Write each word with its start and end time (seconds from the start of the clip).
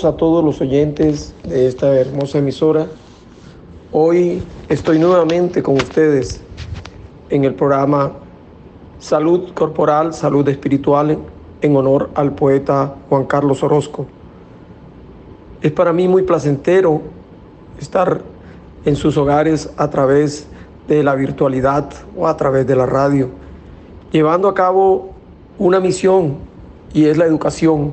Saludos 0.00 0.14
a 0.14 0.16
todos 0.16 0.42
los 0.42 0.60
oyentes 0.62 1.34
de 1.44 1.66
esta 1.66 1.94
hermosa 1.94 2.38
emisora. 2.38 2.86
Hoy 3.92 4.42
estoy 4.70 4.98
nuevamente 4.98 5.62
con 5.62 5.74
ustedes 5.74 6.40
en 7.28 7.44
el 7.44 7.54
programa 7.54 8.12
Salud 8.98 9.52
Corporal, 9.52 10.14
Salud 10.14 10.48
Espiritual 10.48 11.18
en 11.60 11.76
honor 11.76 12.08
al 12.14 12.34
poeta 12.34 12.94
Juan 13.10 13.26
Carlos 13.26 13.62
Orozco. 13.62 14.06
Es 15.60 15.70
para 15.72 15.92
mí 15.92 16.08
muy 16.08 16.22
placentero 16.22 17.02
estar 17.78 18.22
en 18.86 18.96
sus 18.96 19.18
hogares 19.18 19.70
a 19.76 19.90
través 19.90 20.46
de 20.88 21.02
la 21.02 21.14
virtualidad 21.14 21.90
o 22.16 22.26
a 22.26 22.38
través 22.38 22.66
de 22.66 22.74
la 22.74 22.86
radio, 22.86 23.28
llevando 24.10 24.48
a 24.48 24.54
cabo 24.54 25.10
una 25.58 25.78
misión 25.78 26.36
y 26.94 27.04
es 27.04 27.18
la 27.18 27.26
educación 27.26 27.92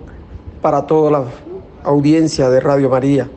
para 0.62 0.88
toda 0.88 1.12
la 1.12 1.26
audiencia 1.88 2.50
de 2.50 2.60
Radio 2.60 2.90
María. 2.90 3.30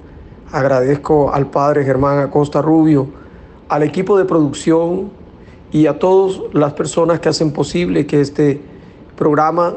Agradezco 0.51 1.33
al 1.33 1.47
padre 1.51 1.85
Germán 1.85 2.19
Acosta 2.19 2.61
Rubio, 2.61 3.07
al 3.69 3.85
equipo 3.85 4.19
de 4.19 4.24
producción 4.24 5.11
y 5.71 5.87
a 5.87 5.99
todas 5.99 6.41
las 6.52 6.73
personas 6.73 7.21
que 7.21 7.29
hacen 7.29 7.52
posible 7.52 8.07
que 8.07 8.21
este 8.21 8.61
programa 9.16 9.77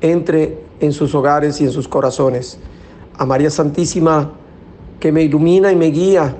entre 0.00 0.62
en 0.78 0.92
sus 0.92 1.14
hogares 1.14 1.60
y 1.60 1.64
en 1.64 1.72
sus 1.72 1.88
corazones. 1.88 2.58
A 3.18 3.26
María 3.26 3.50
Santísima 3.50 4.30
que 5.00 5.10
me 5.10 5.22
ilumina 5.22 5.72
y 5.72 5.76
me 5.76 5.86
guía 5.86 6.36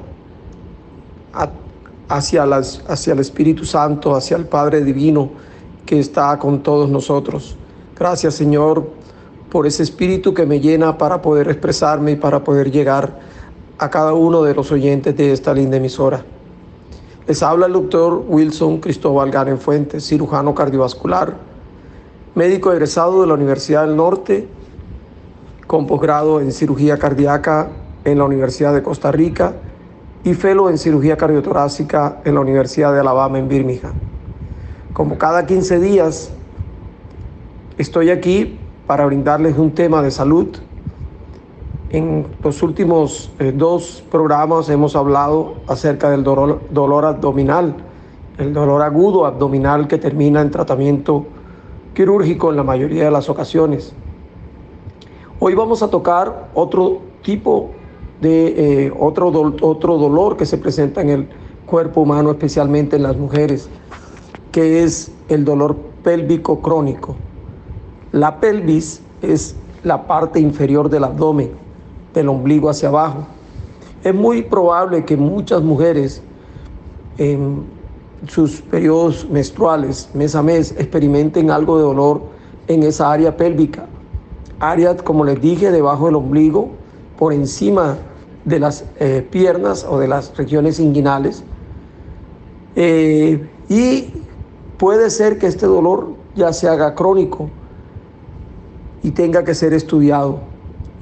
hacia, 2.09 2.45
el 2.45 3.19
Espíritu 3.19 3.65
Santo, 3.65 4.15
hacia 4.15 4.37
el 4.37 4.47
Padre 4.47 4.84
Divino 4.84 5.31
que 5.84 5.99
está 5.99 6.39
con 6.39 6.62
todos 6.62 6.89
nosotros. 6.89 7.56
Gracias 7.99 8.34
Señor 8.34 9.02
por 9.53 9.67
ese 9.67 9.83
espíritu 9.83 10.33
que 10.33 10.47
me 10.47 10.61
llena 10.61 10.97
para 10.97 11.20
poder 11.20 11.47
expresarme 11.48 12.12
y 12.12 12.17
para 12.17 12.42
poder 12.42 12.70
llegar 12.70 13.19
a 13.78 13.91
cada 13.91 14.14
uno 14.14 14.42
de 14.42 14.55
los 14.55 14.72
oyentes 14.72 15.14
de 15.14 15.31
esta 15.31 15.53
linda 15.53 15.77
emisora. 15.77 16.25
Les 17.27 17.42
habla 17.42 17.67
el 17.67 17.75
doctor 17.75 18.25
Wilson 18.27 18.81
Cristóbal 18.81 19.31
Garen 19.31 19.59
Fuentes, 19.59 20.06
cirujano 20.09 20.55
cardiovascular, 20.55 21.36
médico 22.34 22.72
egresado 22.72 23.20
de 23.20 23.27
la 23.27 23.34
Universidad 23.34 23.86
del 23.86 23.94
Norte, 23.94 24.48
con 25.66 25.87
posgrado 25.87 26.41
en 26.41 26.50
cirugía 26.50 26.97
cardíaca 26.97 27.69
en 28.06 28.16
la 28.16 28.25
Universidad 28.25 28.72
de 28.72 28.83
Costa 28.83 29.12
Rica 29.12 29.53
y 30.25 30.33
fellow 30.33 30.70
en 30.70 30.78
cirugía 30.78 31.19
cardiotorácica 31.19 32.22
en 32.25 32.37
la 32.37 32.41
Universidad 32.41 32.94
de 32.94 33.00
Alabama 33.00 33.39
en 33.39 33.48
Birmingham. 33.48 33.92
Como 34.94 35.19
cada 35.19 35.44
15 35.44 35.78
días, 35.78 36.31
estoy 37.77 38.09
aquí 38.09 38.59
para 38.93 39.07
brindarles 39.07 39.57
un 39.57 39.71
tema 39.71 40.03
de 40.03 40.11
salud. 40.11 40.48
En 41.89 42.27
los 42.45 42.62
últimos 42.62 43.31
eh, 43.39 43.51
dos 43.57 44.05
programas 44.11 44.69
hemos 44.69 44.95
hablado 44.97 45.55
acerca 45.67 46.11
del 46.11 46.23
dolor, 46.23 47.07
abdominal, 47.07 47.75
el 48.37 48.53
dolor 48.53 48.83
agudo 48.83 49.25
abdominal 49.25 49.89
que 49.89 49.97
termina 49.97 50.43
en 50.43 50.50
tratamiento 50.50 51.25
quirúrgico 51.94 52.50
en 52.50 52.56
la 52.56 52.65
mayoría 52.65 53.05
de 53.06 53.11
las 53.11 53.31
ocasiones. 53.31 53.94
Hoy 55.41 55.55
vamos 55.55 55.83
a 55.83 55.89
tocar 55.89 56.50
otro 56.53 57.00
tipo 57.22 57.71
de 58.21 58.89
eh, 58.89 58.93
otro, 59.00 59.28
otro 59.62 59.97
dolor 59.97 60.37
que 60.37 60.45
se 60.45 60.59
presenta 60.59 61.00
en 61.00 61.09
el 61.09 61.28
cuerpo 61.65 62.03
humano, 62.03 62.31
especialmente 62.31 62.97
en 62.97 63.05
las 63.05 63.16
mujeres, 63.16 63.71
que 64.50 64.84
es 64.84 65.12
el 65.31 65.47
dolor 65.47 65.77
pélvico 66.03 66.61
crónico. 66.61 67.16
La 68.12 68.41
pelvis 68.41 69.00
es 69.23 69.56
la 69.84 70.06
parte 70.06 70.39
inferior 70.39 70.91
del 70.91 71.05
abdomen, 71.05 71.50
del 72.12 72.28
ombligo 72.28 72.69
hacia 72.69 72.91
abajo. 72.91 73.27
Es 74.05 74.15
muy 74.15 74.43
probable 74.43 75.06
que 75.06 75.17
muchas 75.17 75.62
mujeres 75.62 76.22
en 77.17 77.65
sus 78.28 78.61
periodos 78.61 79.27
menstruales, 79.31 80.11
mes 80.12 80.34
a 80.34 80.43
mes, 80.43 80.72
experimenten 80.72 81.51
algo 81.51 81.78
de 81.78 81.84
dolor 81.84 82.22
en 82.69 82.83
esa 82.83 83.11
área 83.11 83.34
pélvica. 83.34 83.87
Área, 84.61 84.95
como 84.95 85.25
les 85.25 85.41
dije, 85.41 85.71
debajo 85.71 86.06
del 86.06 86.17
ombligo, 86.17 86.69
por 87.19 87.33
encima 87.33 87.97
de 88.45 88.59
las 88.59 88.84
eh, 89.01 89.27
piernas 89.31 89.87
o 89.89 89.99
de 89.99 90.09
las 90.09 90.37
regiones 90.37 90.78
inguinales. 90.78 91.45
Eh, 92.77 93.49
y 93.71 94.12
puede 94.77 95.09
ser 95.09 95.39
que 95.39 95.47
este 95.47 95.65
dolor 95.65 96.09
ya 96.34 96.53
se 96.53 96.69
haga 96.69 96.95
crónico 96.95 97.49
y 99.03 99.11
tenga 99.11 99.45
que 99.45 99.55
ser 99.55 99.73
estudiado. 99.75 100.41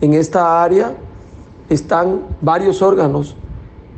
En 0.00 0.14
esta 0.14 0.62
área 0.62 0.94
están 1.68 2.22
varios 2.40 2.82
órganos 2.82 3.36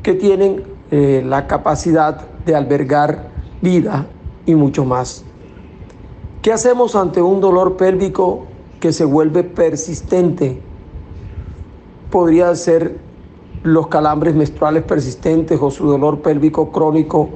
que 0.03 0.15
tienen 0.15 0.65
eh, 0.91 1.23
la 1.25 1.47
capacidad 1.47 2.23
de 2.45 2.55
albergar 2.55 3.29
vida 3.61 4.07
y 4.47 4.55
mucho 4.55 4.85
más. 4.85 5.25
¿Qué 6.43 6.53
hacemos 6.53 6.97
ante 6.97 7.23
un 7.23 7.41
dolor 7.41 7.77
pélvico 7.77 8.47
que 8.81 8.93
se 8.93 9.05
vuelve 9.05 9.45
persistente? 9.45 10.61
Podría 12.11 12.55
ser 12.57 12.99
los 13.63 13.87
calambres 13.87 14.35
menstruales 14.35 14.83
persistentes 14.83 15.59
o 15.63 15.71
su 15.71 15.87
dolor 15.87 16.21
pélvico 16.21 16.73
crónico 16.73 17.31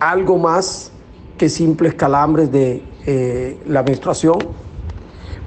algo 0.00 0.38
más 0.38 0.90
que 1.36 1.48
simples 1.48 1.94
calambres 1.94 2.50
de 2.50 2.82
eh, 3.06 3.60
la 3.66 3.82
menstruación 3.82 4.38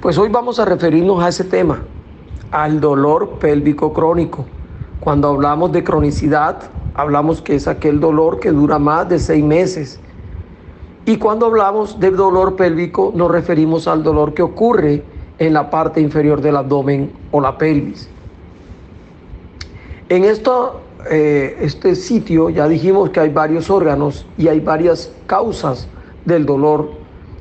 pues 0.00 0.16
hoy 0.16 0.28
vamos 0.28 0.60
a 0.60 0.64
referirnos 0.64 1.22
a 1.22 1.28
ese 1.28 1.44
tema, 1.44 1.82
al 2.50 2.80
dolor 2.80 3.38
pélvico 3.40 3.92
crónico. 3.92 4.46
Cuando 5.00 5.28
hablamos 5.28 5.72
de 5.72 5.82
cronicidad, 5.82 6.70
hablamos 6.94 7.42
que 7.42 7.56
es 7.56 7.66
aquel 7.66 7.98
dolor 7.98 8.38
que 8.38 8.52
dura 8.52 8.78
más 8.78 9.08
de 9.08 9.18
seis 9.18 9.44
meses. 9.44 10.00
Y 11.04 11.16
cuando 11.16 11.46
hablamos 11.46 11.98
de 11.98 12.10
dolor 12.10 12.54
pélvico, 12.54 13.12
nos 13.14 13.30
referimos 13.30 13.88
al 13.88 14.02
dolor 14.02 14.34
que 14.34 14.42
ocurre 14.42 15.02
en 15.38 15.52
la 15.52 15.70
parte 15.70 16.00
inferior 16.00 16.40
del 16.40 16.56
abdomen 16.56 17.12
o 17.32 17.40
la 17.40 17.58
pelvis. 17.58 18.08
En 20.08 20.24
esto, 20.24 20.80
eh, 21.10 21.56
este 21.60 21.94
sitio 21.94 22.50
ya 22.50 22.68
dijimos 22.68 23.10
que 23.10 23.20
hay 23.20 23.30
varios 23.30 23.68
órganos 23.68 24.26
y 24.36 24.48
hay 24.48 24.60
varias 24.60 25.12
causas 25.26 25.88
del 26.24 26.46
dolor 26.46 26.97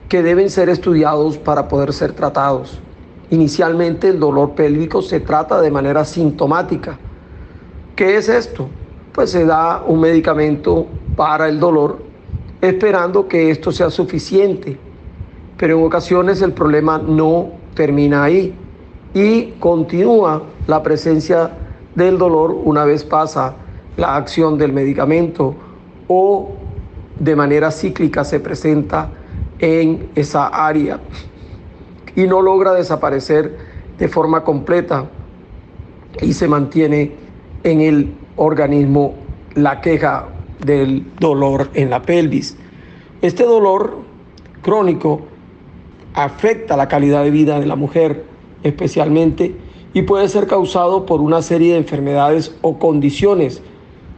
que 0.10 0.24
deben 0.24 0.50
ser 0.50 0.70
estudiados 0.70 1.38
para 1.38 1.68
poder 1.68 1.94
ser 1.94 2.14
tratados. 2.14 2.80
Inicialmente 3.30 4.08
el 4.10 4.20
dolor 4.20 4.52
pélvico 4.52 5.02
se 5.02 5.20
trata 5.20 5.62
de 5.62 5.72
manera 5.72 6.06
sintomática. 6.06 6.98
¿Qué 7.96 8.16
es 8.16 8.30
esto? 8.30 8.70
Pues 9.12 9.32
se 9.32 9.46
da 9.46 9.84
un 9.86 10.00
medicamento 10.00 10.86
para 11.16 11.50
el 11.50 11.60
dolor 11.60 12.00
esperando 12.62 13.28
que 13.28 13.52
esto 13.52 13.72
sea 13.72 13.90
suficiente. 13.90 14.78
Pero 15.58 15.78
en 15.78 15.86
ocasiones 15.86 16.42
el 16.42 16.54
problema 16.54 17.00
no 17.00 17.50
termina 17.74 18.24
ahí 18.24 18.56
y 19.14 19.52
continúa 19.60 20.44
la 20.68 20.84
presencia 20.84 21.52
del 21.96 22.18
dolor 22.18 22.52
una 22.52 22.86
vez 22.86 23.04
pasa 23.04 23.56
la 23.98 24.16
acción 24.16 24.58
del 24.58 24.72
medicamento 24.72 25.56
o 26.08 26.52
de 27.20 27.36
manera 27.36 27.72
cíclica 27.72 28.24
se 28.24 28.40
presenta 28.40 29.10
en 29.60 30.10
esa 30.16 30.48
área 30.48 31.00
y 32.16 32.26
no 32.28 32.42
logra 32.42 32.74
desaparecer 32.74 33.58
de 33.98 34.08
forma 34.08 34.44
completa 34.44 35.06
y 36.22 36.34
se 36.34 36.48
mantiene 36.48 37.12
en 37.64 37.82
el 37.82 38.14
organismo 38.36 39.16
la 39.56 39.82
queja 39.82 40.28
del 40.64 41.06
dolor 41.20 41.70
en 41.74 41.90
la 41.90 42.02
pelvis. 42.02 42.58
Este 43.22 43.44
dolor 43.44 43.98
crónico 44.62 45.22
afecta 46.14 46.76
la 46.76 46.88
calidad 46.88 47.24
de 47.24 47.32
vida 47.32 47.60
de 47.60 47.68
la 47.68 47.76
mujer 47.76 48.26
especialmente 48.64 49.56
y 49.94 50.02
puede 50.04 50.28
ser 50.28 50.48
causado 50.48 51.06
por 51.06 51.22
una 51.22 51.42
serie 51.42 51.74
de 51.74 51.80
enfermedades 51.80 52.56
o 52.62 52.80
condiciones 52.80 53.62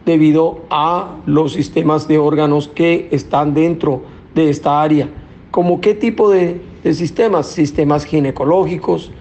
debido 0.06 0.62
a 0.70 1.18
los 1.26 1.54
sistemas 1.54 2.08
de 2.08 2.18
órganos 2.18 2.68
que 2.70 3.10
están 3.12 3.54
dentro 3.54 4.02
de 4.34 4.50
esta 4.50 4.82
área 4.82 5.10
¿Como 5.52 5.82
qué 5.82 5.96
tipo 5.96 6.30
de, 6.30 6.62
sistemas? 6.94 7.48
Sistemas 7.48 8.06
ginecológicos, 8.06 9.12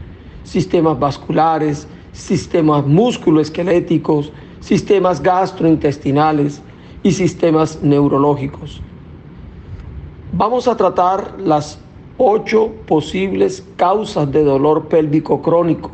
sistemas 0.44 0.98
vasculares, 0.98 1.88
sistemas 2.12 2.86
musculoesqueléticos, 2.86 4.32
sistemas 4.60 5.22
gastrointestinales 5.22 6.62
y 7.02 7.12
sistemas 7.12 7.82
neurológicos. 7.82 8.82
Vamos 10.32 10.69
a 10.69 10.76
tratar 10.76 11.40
las 11.40 11.80
ocho 12.19 12.72
posibles 12.86 13.64
causas 13.76 14.30
de 14.30 14.44
dolor 14.44 14.88
pélvico 14.88 15.40
crónico. 15.40 15.92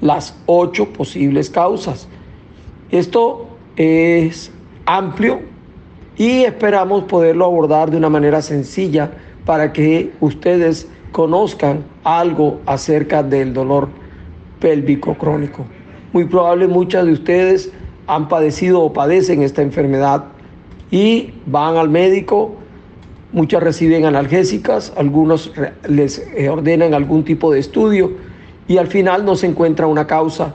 Las 0.00 0.36
ocho 0.46 0.92
posibles 0.92 1.48
causas. 1.48 2.08
Esto 2.90 3.46
es 3.76 4.52
amplio 4.84 5.40
y 6.16 6.42
esperamos 6.42 7.04
poderlo 7.04 7.46
abordar 7.46 7.90
de 7.90 7.96
una 7.96 8.10
manera 8.10 8.42
sencilla 8.42 9.12
para 9.44 9.72
que 9.72 10.12
ustedes 10.20 10.88
conozcan 11.12 11.84
algo 12.04 12.60
acerca 12.66 13.22
del 13.22 13.52
dolor 13.52 13.88
pélvico 14.60 15.14
crónico. 15.14 15.64
Muy 16.12 16.24
probable 16.24 16.68
muchas 16.68 17.06
de 17.06 17.12
ustedes 17.12 17.72
han 18.06 18.28
padecido 18.28 18.80
o 18.80 18.92
padecen 18.92 19.42
esta 19.42 19.62
enfermedad 19.62 20.24
y 20.90 21.32
van 21.46 21.76
al 21.76 21.88
médico, 21.88 22.54
muchas 23.32 23.62
reciben 23.62 24.04
analgésicas, 24.04 24.92
algunos 24.96 25.52
les 25.88 26.18
eh, 26.36 26.48
ordenan 26.48 26.94
algún 26.94 27.24
tipo 27.24 27.52
de 27.52 27.60
estudio 27.60 28.12
y 28.68 28.76
al 28.76 28.86
final 28.86 29.24
no 29.24 29.36
se 29.36 29.46
encuentra 29.46 29.86
una 29.86 30.06
causa 30.06 30.54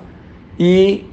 y 0.57 1.05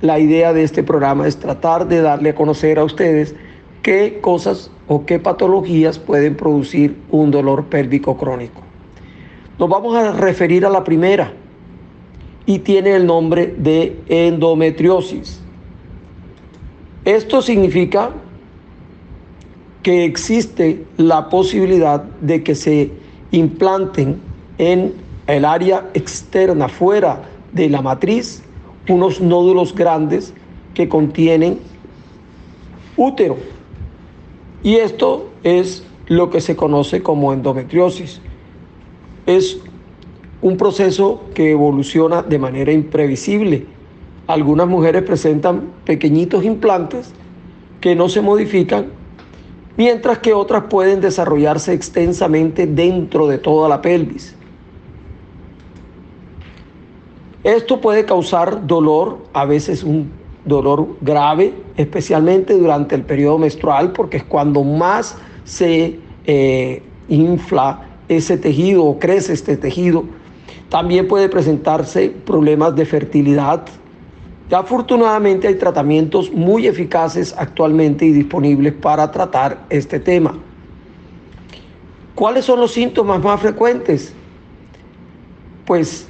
la 0.00 0.18
idea 0.18 0.52
de 0.52 0.62
este 0.62 0.82
programa 0.82 1.26
es 1.26 1.36
tratar 1.36 1.88
de 1.88 2.00
darle 2.00 2.30
a 2.30 2.34
conocer 2.34 2.78
a 2.78 2.84
ustedes 2.84 3.34
qué 3.82 4.18
cosas 4.20 4.70
o 4.92 5.06
qué 5.06 5.20
patologías 5.20 6.00
pueden 6.00 6.34
producir 6.36 6.96
un 7.12 7.30
dolor 7.30 7.66
pélvico 7.66 8.16
crónico. 8.16 8.60
Nos 9.56 9.68
vamos 9.68 9.94
a 9.94 10.10
referir 10.10 10.66
a 10.66 10.68
la 10.68 10.82
primera 10.82 11.32
y 12.44 12.58
tiene 12.58 12.96
el 12.96 13.06
nombre 13.06 13.54
de 13.56 13.96
endometriosis. 14.08 15.40
Esto 17.04 17.40
significa 17.40 18.10
que 19.84 20.04
existe 20.04 20.84
la 20.96 21.28
posibilidad 21.28 22.02
de 22.02 22.42
que 22.42 22.56
se 22.56 22.90
implanten 23.30 24.20
en 24.58 24.92
el 25.28 25.44
área 25.44 25.88
externa, 25.94 26.68
fuera 26.68 27.22
de 27.52 27.70
la 27.70 27.80
matriz, 27.80 28.42
unos 28.88 29.20
nódulos 29.20 29.72
grandes 29.72 30.34
que 30.74 30.88
contienen 30.88 31.60
útero. 32.96 33.59
Y 34.62 34.76
esto 34.76 35.28
es 35.42 35.84
lo 36.06 36.28
que 36.30 36.40
se 36.40 36.56
conoce 36.56 37.02
como 37.02 37.32
endometriosis. 37.32 38.20
Es 39.26 39.58
un 40.42 40.56
proceso 40.56 41.22
que 41.34 41.52
evoluciona 41.52 42.22
de 42.22 42.38
manera 42.38 42.72
imprevisible. 42.72 43.66
Algunas 44.26 44.68
mujeres 44.68 45.02
presentan 45.02 45.70
pequeñitos 45.84 46.44
implantes 46.44 47.12
que 47.80 47.94
no 47.94 48.08
se 48.08 48.20
modifican, 48.20 48.86
mientras 49.76 50.18
que 50.18 50.34
otras 50.34 50.64
pueden 50.64 51.00
desarrollarse 51.00 51.72
extensamente 51.72 52.66
dentro 52.66 53.26
de 53.26 53.38
toda 53.38 53.68
la 53.68 53.80
pelvis. 53.80 54.34
Esto 57.42 57.80
puede 57.80 58.04
causar 58.04 58.66
dolor, 58.66 59.18
a 59.32 59.46
veces 59.46 59.82
un 59.82 60.19
dolor 60.44 60.96
grave, 61.00 61.54
especialmente 61.76 62.54
durante 62.54 62.94
el 62.94 63.02
periodo 63.02 63.38
menstrual, 63.38 63.92
porque 63.92 64.18
es 64.18 64.24
cuando 64.24 64.64
más 64.64 65.16
se 65.44 65.98
eh, 66.26 66.82
infla 67.08 67.86
ese 68.08 68.36
tejido 68.36 68.84
o 68.84 68.98
crece 68.98 69.32
este 69.32 69.56
tejido. 69.56 70.04
También 70.68 71.08
puede 71.08 71.28
presentarse 71.28 72.10
problemas 72.24 72.74
de 72.76 72.86
fertilidad. 72.86 73.66
Afortunadamente 74.50 75.48
hay 75.48 75.54
tratamientos 75.56 76.30
muy 76.32 76.66
eficaces 76.66 77.34
actualmente 77.36 78.04
y 78.04 78.12
disponibles 78.12 78.72
para 78.72 79.10
tratar 79.10 79.64
este 79.70 80.00
tema. 80.00 80.38
¿Cuáles 82.14 82.44
son 82.44 82.60
los 82.60 82.72
síntomas 82.72 83.22
más 83.22 83.40
frecuentes? 83.40 84.12
Pues 85.66 86.08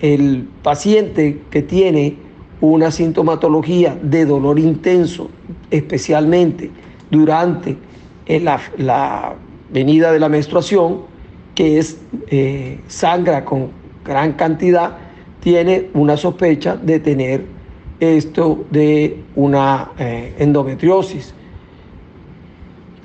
el 0.00 0.48
paciente 0.62 1.40
que 1.50 1.62
tiene 1.62 2.16
una 2.62 2.92
sintomatología 2.92 3.98
de 4.00 4.24
dolor 4.24 4.58
intenso, 4.58 5.28
especialmente 5.70 6.70
durante 7.10 7.76
la, 8.28 9.34
venida 9.70 10.12
de 10.12 10.20
la 10.20 10.28
menstruación, 10.28 11.00
que 11.56 11.78
es 11.78 11.98
eh, 12.28 12.80
sangra 12.86 13.44
con 13.44 13.70
gran 14.04 14.34
cantidad, 14.34 14.96
tiene 15.40 15.90
una 15.92 16.16
sospecha 16.16 16.76
de 16.76 17.00
tener 17.00 17.44
esto 17.98 18.64
de 18.70 19.24
una 19.34 19.90
eh, 19.98 20.32
endometriosis, 20.38 21.34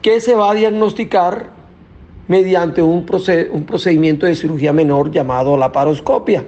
que 0.04 0.22
se 0.22 0.36
va 0.36 0.52
a 0.52 0.54
diagnosticar 0.54 1.50
mediante 2.28 2.84
un, 2.84 3.08
un 3.52 3.66
procedimiento 3.66 4.28
de 4.28 4.36
cirugía 4.36 4.72
menor 4.72 5.10
llamado 5.10 5.58
la 5.58 5.72
paroscopia 5.72 6.46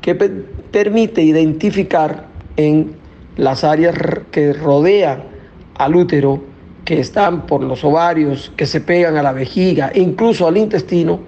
que 0.00 0.16
permite 0.16 1.22
identificar 1.22 2.31
en 2.56 2.92
las 3.36 3.64
áreas 3.64 3.96
que 4.30 4.52
rodean 4.52 5.24
al 5.74 5.96
útero, 5.96 6.42
que 6.84 7.00
están 7.00 7.46
por 7.46 7.62
los 7.62 7.84
ovarios, 7.84 8.52
que 8.56 8.66
se 8.66 8.80
pegan 8.80 9.16
a 9.16 9.22
la 9.22 9.32
vejiga 9.32 9.90
e 9.94 10.00
incluso 10.00 10.46
al 10.46 10.56
intestino, 10.56 11.20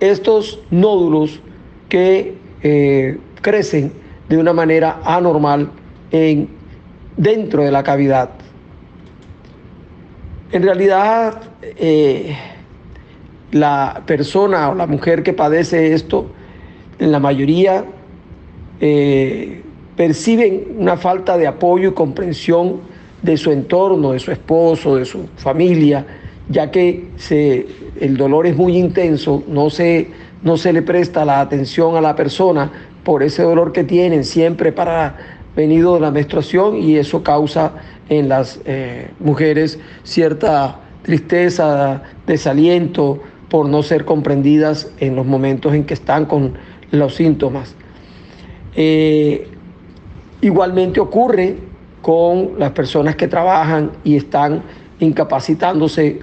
estos 0.00 0.60
nódulos 0.70 1.40
que 1.88 2.36
eh, 2.62 3.18
crecen 3.40 3.92
de 4.28 4.38
una 4.38 4.52
manera 4.52 5.00
anormal 5.04 5.70
en, 6.10 6.48
dentro 7.16 7.64
de 7.64 7.70
la 7.70 7.82
cavidad. 7.82 8.30
En 10.52 10.62
realidad, 10.62 11.40
eh, 11.62 12.36
la 13.52 14.02
persona 14.06 14.70
o 14.70 14.74
la 14.74 14.86
mujer 14.86 15.22
que 15.22 15.32
padece 15.32 15.92
esto, 15.92 16.30
en 16.98 17.12
la 17.12 17.20
mayoría 17.20 17.84
eh, 18.80 19.62
perciben 19.96 20.76
una 20.78 20.96
falta 20.96 21.36
de 21.36 21.46
apoyo 21.46 21.90
y 21.90 21.92
comprensión 21.92 22.80
de 23.22 23.36
su 23.36 23.50
entorno, 23.50 24.12
de 24.12 24.18
su 24.18 24.32
esposo, 24.32 24.96
de 24.96 25.04
su 25.04 25.26
familia, 25.36 26.04
ya 26.48 26.70
que 26.70 27.08
se, 27.16 27.66
el 28.00 28.16
dolor 28.16 28.46
es 28.46 28.56
muy 28.56 28.76
intenso, 28.76 29.44
no 29.48 29.70
se, 29.70 30.08
no 30.42 30.56
se 30.56 30.72
le 30.72 30.82
presta 30.82 31.24
la 31.24 31.40
atención 31.40 31.96
a 31.96 32.00
la 32.00 32.16
persona 32.16 32.70
por 33.04 33.22
ese 33.22 33.42
dolor 33.42 33.72
que 33.72 33.84
tienen 33.84 34.24
siempre 34.24 34.72
para 34.72 35.16
venido 35.54 35.94
de 35.94 36.00
la 36.00 36.10
menstruación 36.10 36.76
y 36.76 36.96
eso 36.96 37.22
causa 37.22 37.74
en 38.08 38.28
las 38.28 38.60
eh, 38.64 39.10
mujeres 39.20 39.78
cierta 40.02 40.80
tristeza, 41.02 42.02
desaliento 42.26 43.20
por 43.48 43.68
no 43.68 43.82
ser 43.82 44.04
comprendidas 44.04 44.90
en 44.98 45.14
los 45.16 45.26
momentos 45.26 45.74
en 45.74 45.84
que 45.84 45.94
están 45.94 46.26
con 46.26 46.54
los 46.90 47.14
síntomas. 47.14 47.74
Eh, 48.74 49.48
igualmente 50.42 51.00
ocurre 51.00 51.56
con 52.02 52.58
las 52.58 52.72
personas 52.72 53.16
que 53.16 53.28
trabajan 53.28 53.92
y 54.04 54.16
están 54.16 54.62
incapacitándose 54.98 56.20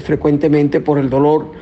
frecuentemente 0.00 0.80
por 0.80 0.98
el 0.98 1.10
dolor. 1.10 1.52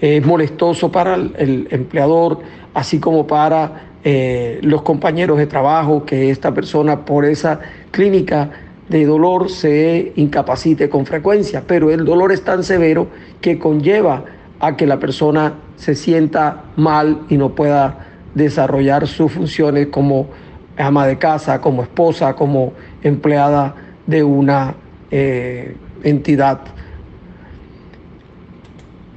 Es 0.00 0.24
molestoso 0.26 0.92
para 0.92 1.14
el, 1.14 1.68
empleador, 1.70 2.40
así 2.74 2.98
como 2.98 3.26
para 3.26 3.86
eh, 4.04 4.58
los 4.62 4.82
compañeros 4.82 5.38
de 5.38 5.46
trabajo, 5.46 6.04
que 6.04 6.30
esta 6.30 6.52
persona 6.52 7.04
por 7.04 7.24
esa 7.24 7.60
clínica 7.92 8.50
de 8.88 9.06
dolor 9.06 9.50
se 9.50 10.12
incapacite 10.16 10.88
con 10.88 11.06
frecuencia, 11.06 11.62
pero 11.66 11.90
el 11.90 12.04
dolor 12.04 12.30
es 12.30 12.42
tan 12.42 12.62
severo 12.62 13.08
que 13.40 13.58
conlleva 13.58 14.24
a 14.60 14.76
que 14.76 14.86
la 14.86 14.98
persona 14.98 15.54
se 15.76 15.94
sienta 15.94 16.64
mal 16.76 17.22
y 17.28 17.36
no 17.36 17.54
pueda 17.54 18.06
desarrollar 18.34 19.06
sus 19.06 19.32
funciones 19.32 19.88
como 19.88 20.28
ama 20.76 21.06
de 21.06 21.18
casa, 21.18 21.60
como 21.60 21.82
esposa, 21.82 22.34
como 22.34 22.72
empleada 23.02 23.74
de 24.06 24.22
una 24.22 24.74
eh, 25.10 25.76
entidad. 26.02 26.60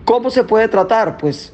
¿Cómo 0.06 0.30
se 0.30 0.44
puede 0.44 0.68
tratar? 0.68 1.18
Pues 1.18 1.54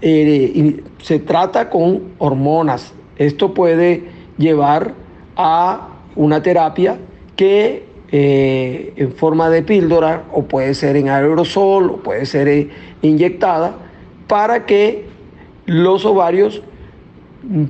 eh, 0.00 0.82
se 1.02 1.18
trata 1.18 1.68
con 1.68 2.12
hormonas. 2.18 2.94
Esto 3.16 3.52
puede 3.52 4.04
llevar 4.38 4.94
a 5.36 5.88
una 6.16 6.42
terapia 6.42 6.98
que 7.36 7.84
eh, 8.12 8.92
en 8.96 9.12
forma 9.12 9.50
de 9.50 9.62
píldora 9.62 10.24
o 10.32 10.42
puede 10.42 10.74
ser 10.74 10.96
en 10.96 11.08
aerosol 11.08 11.90
o 11.90 11.96
puede 11.98 12.26
ser 12.26 12.70
inyectada 13.02 13.74
para 14.26 14.66
que 14.66 15.06
los 15.66 16.04
ovarios 16.04 16.62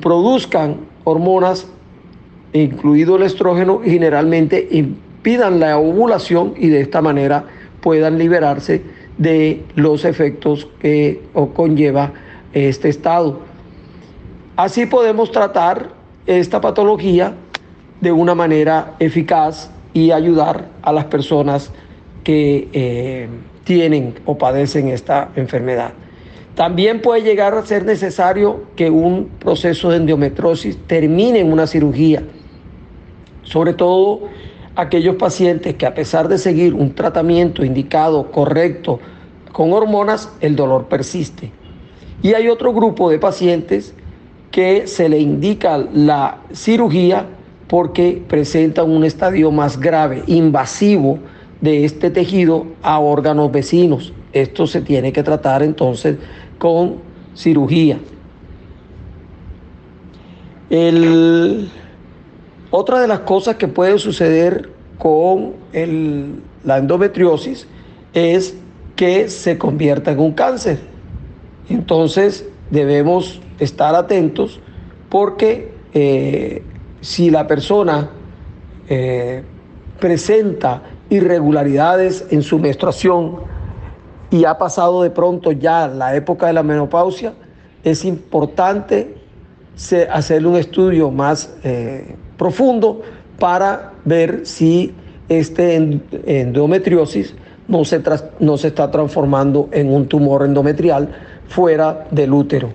produzcan 0.00 0.89
hormonas, 1.10 1.66
incluido 2.52 3.16
el 3.16 3.22
estrógeno, 3.22 3.80
generalmente 3.84 4.68
impidan 4.70 5.60
la 5.60 5.78
ovulación 5.78 6.54
y 6.56 6.68
de 6.68 6.80
esta 6.80 7.00
manera 7.00 7.44
puedan 7.80 8.18
liberarse 8.18 8.82
de 9.18 9.62
los 9.74 10.04
efectos 10.04 10.68
que 10.80 11.22
conlleva 11.54 12.12
este 12.52 12.88
estado. 12.88 13.40
Así 14.56 14.86
podemos 14.86 15.30
tratar 15.30 15.90
esta 16.26 16.60
patología 16.60 17.34
de 18.00 18.12
una 18.12 18.34
manera 18.34 18.94
eficaz 18.98 19.70
y 19.92 20.10
ayudar 20.10 20.68
a 20.82 20.92
las 20.92 21.06
personas 21.06 21.70
que 22.24 22.68
eh, 22.72 23.28
tienen 23.64 24.14
o 24.24 24.38
padecen 24.38 24.88
esta 24.88 25.30
enfermedad. 25.36 25.92
También 26.60 27.00
puede 27.00 27.22
llegar 27.22 27.54
a 27.54 27.64
ser 27.64 27.86
necesario 27.86 28.64
que 28.76 28.90
un 28.90 29.30
proceso 29.38 29.88
de 29.88 29.96
endometrosis 29.96 30.76
termine 30.86 31.38
en 31.38 31.50
una 31.50 31.66
cirugía, 31.66 32.22
sobre 33.44 33.72
todo 33.72 34.28
aquellos 34.76 35.16
pacientes 35.16 35.76
que 35.76 35.86
a 35.86 35.94
pesar 35.94 36.28
de 36.28 36.36
seguir 36.36 36.74
un 36.74 36.94
tratamiento 36.94 37.64
indicado, 37.64 38.30
correcto, 38.30 39.00
con 39.52 39.72
hormonas, 39.72 40.30
el 40.42 40.54
dolor 40.54 40.84
persiste. 40.84 41.50
Y 42.22 42.34
hay 42.34 42.48
otro 42.48 42.74
grupo 42.74 43.08
de 43.08 43.18
pacientes 43.18 43.94
que 44.50 44.86
se 44.86 45.08
le 45.08 45.18
indica 45.18 45.78
la 45.78 46.42
cirugía 46.52 47.24
porque 47.68 48.22
presenta 48.28 48.82
un 48.82 49.04
estadio 49.04 49.50
más 49.50 49.80
grave, 49.80 50.24
invasivo 50.26 51.20
de 51.62 51.86
este 51.86 52.10
tejido 52.10 52.66
a 52.82 52.98
órganos 52.98 53.50
vecinos. 53.50 54.12
Esto 54.32 54.66
se 54.66 54.80
tiene 54.80 55.12
que 55.12 55.22
tratar 55.22 55.62
entonces 55.62 56.16
con 56.58 56.96
cirugía. 57.34 57.98
otra 62.70 63.00
de 63.00 63.08
las 63.08 63.20
cosas 63.20 63.56
que 63.56 63.66
puede 63.66 63.98
suceder 63.98 64.70
con 64.98 65.54
la 66.64 66.78
endometriosis 66.78 67.66
es 68.12 68.54
que 68.94 69.28
se 69.28 69.58
convierta 69.58 70.12
en 70.12 70.20
un 70.20 70.32
cáncer. 70.32 70.78
Entonces 71.68 72.46
debemos 72.70 73.40
estar 73.58 73.94
atentos 73.94 74.60
porque 75.08 75.72
eh, 75.92 76.62
si 77.00 77.30
la 77.30 77.46
persona 77.46 78.10
eh, 78.88 79.42
presenta 79.98 80.82
irregularidades 81.08 82.26
en 82.30 82.42
su 82.42 82.58
menstruación 82.58 83.49
y 84.30 84.44
ha 84.44 84.56
pasado 84.58 85.02
de 85.02 85.10
pronto 85.10 85.52
ya 85.52 85.88
la 85.88 86.14
época 86.14 86.46
de 86.46 86.52
la 86.52 86.62
menopausia, 86.62 87.32
es 87.82 88.04
importante 88.04 89.16
hacerle 90.10 90.48
un 90.48 90.56
estudio 90.56 91.10
más 91.10 91.54
eh, 91.64 92.14
profundo 92.36 93.02
para 93.38 93.92
ver 94.04 94.46
si 94.46 94.94
este 95.28 95.76
endometriosis 96.26 97.34
no 97.66 97.84
se, 97.84 98.02
no 98.40 98.56
se 98.56 98.68
está 98.68 98.90
transformando 98.90 99.68
en 99.72 99.92
un 99.92 100.06
tumor 100.06 100.44
endometrial 100.44 101.08
fuera 101.48 102.06
del 102.10 102.32
útero. 102.32 102.72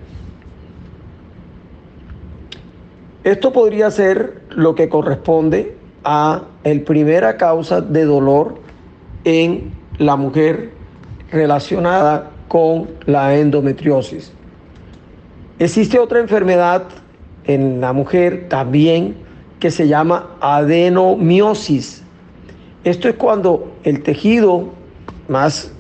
Esto 3.24 3.52
podría 3.52 3.92
ser 3.92 4.42
lo 4.52 4.76
que 4.76 4.88
corresponde 4.88 5.76
a 6.04 6.44
el 6.64 6.84
primera 6.84 7.38
causa 7.38 7.82
de 7.82 8.06
dolor 8.06 8.56
en 9.24 9.74
la 9.98 10.16
mujer 10.16 10.75
relacionada 11.32 12.32
con 12.48 12.90
la 13.06 13.36
endometriosis. 13.36 14.32
Existe 15.60 16.00
otra 16.00 16.20
enfermedad 16.20 16.84
en 17.46 17.82
la 17.82 17.94
mujer 17.94 18.48
también 18.50 19.16
que 19.60 19.72
se 19.72 19.88
llama 19.88 20.36
adenomiosis. 20.42 22.04
Esto 22.84 23.10
es 23.10 23.16
cuando 23.16 23.74
el 23.84 24.04
tejido 24.04 24.70
más 25.28 25.72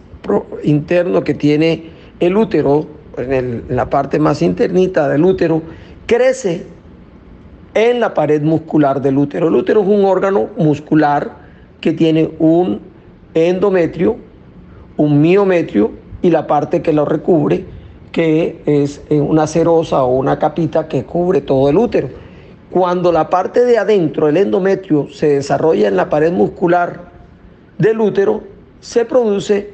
interno 0.63 1.23
que 1.23 1.33
tiene 1.33 1.89
el 2.19 2.37
útero, 2.37 2.87
en, 3.17 3.65
la 3.69 3.89
parte 3.89 4.19
más 4.19 4.41
internita 4.41 5.07
del 5.07 5.23
útero, 5.23 5.61
crece 6.05 6.65
en 7.73 7.99
la 7.99 8.13
pared 8.13 8.41
muscular 8.41 9.01
del 9.01 9.17
útero. 9.17 9.49
El 9.49 9.55
útero 9.55 9.81
es 9.81 9.87
un 9.87 10.05
órgano 10.05 10.49
muscular 10.57 11.31
que 11.81 11.91
tiene 11.91 12.31
un 12.39 12.79
endometrio, 13.33 14.17
un 14.97 15.21
miometrio 15.21 15.91
y 16.21 16.29
la 16.29 16.47
parte 16.47 16.81
que 16.81 16.93
lo 16.93 17.05
recubre, 17.05 17.65
que 18.11 18.61
es 18.65 19.01
eh, 19.09 19.19
una 19.19 19.47
cerosa 19.47 20.03
o 20.03 20.15
una 20.15 20.39
capita 20.39 20.87
que 20.87 21.03
cubre 21.03 21.41
todo 21.41 21.69
el 21.69 21.77
útero. 21.77 22.09
Cuando 22.71 23.11
la 23.11 23.29
parte 23.29 23.65
de 23.65 23.77
adentro, 23.77 24.27
el 24.27 24.37
endometrio, 24.37 25.07
se 25.09 25.35
desarrolla 25.35 25.87
en 25.87 25.95
la 25.95 26.09
pared 26.09 26.31
muscular 26.31 27.11
del 27.77 27.99
útero, 27.99 28.43
se 28.79 29.05
produce 29.05 29.73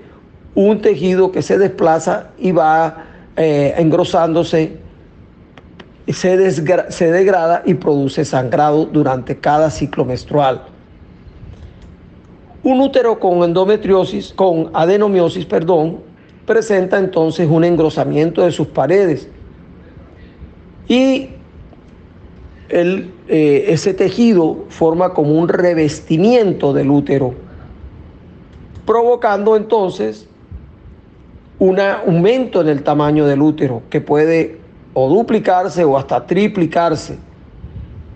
un 0.56 0.82
tejido 0.82 1.32
que 1.32 1.42
se 1.42 1.58
desplaza 1.58 2.32
y 2.38 2.52
va 2.52 3.06
eh, 3.38 3.74
engrosándose 3.78 4.82
se, 6.08 6.52
se 6.92 7.12
degrada 7.12 7.64
y 7.66 7.76
produce 7.76 8.26
sangrado 8.26 8.86
durante 8.86 9.38
cada 9.38 9.70
ciclo 9.70 10.06
menstrual. 10.06 10.64
Un 12.64 12.80
útero 12.80 13.20
con 13.20 13.44
endometriosis, 13.44 14.34
con 14.34 14.70
adenomiosis, 14.74 15.46
perdón, 15.46 16.00
presenta 16.46 17.00
entonces 17.00 17.48
un 17.50 17.64
engrosamiento 17.64 18.44
de 18.44 18.52
sus 18.52 18.68
paredes. 18.68 19.28
Y 20.88 21.30
el, 22.70 23.12
eh, 23.28 23.66
ese 23.70 23.94
tejido 23.94 24.66
forma 24.70 25.14
como 25.14 25.40
un 25.40 25.48
revestimiento 25.48 26.74
del 26.74 26.92
útero, 26.92 27.34
provocando 28.86 29.56
entonces 29.56 30.28
un 31.60 31.80
aumento 31.80 32.62
en 32.62 32.70
el 32.70 32.84
tamaño 32.84 33.26
del 33.26 33.42
útero 33.42 33.84
que 33.90 34.02
puede 34.02 34.60
o 34.94 35.10
duplicarse 35.10 35.84
o 35.84 35.98
hasta 35.98 36.26
triplicarse, 36.26 37.18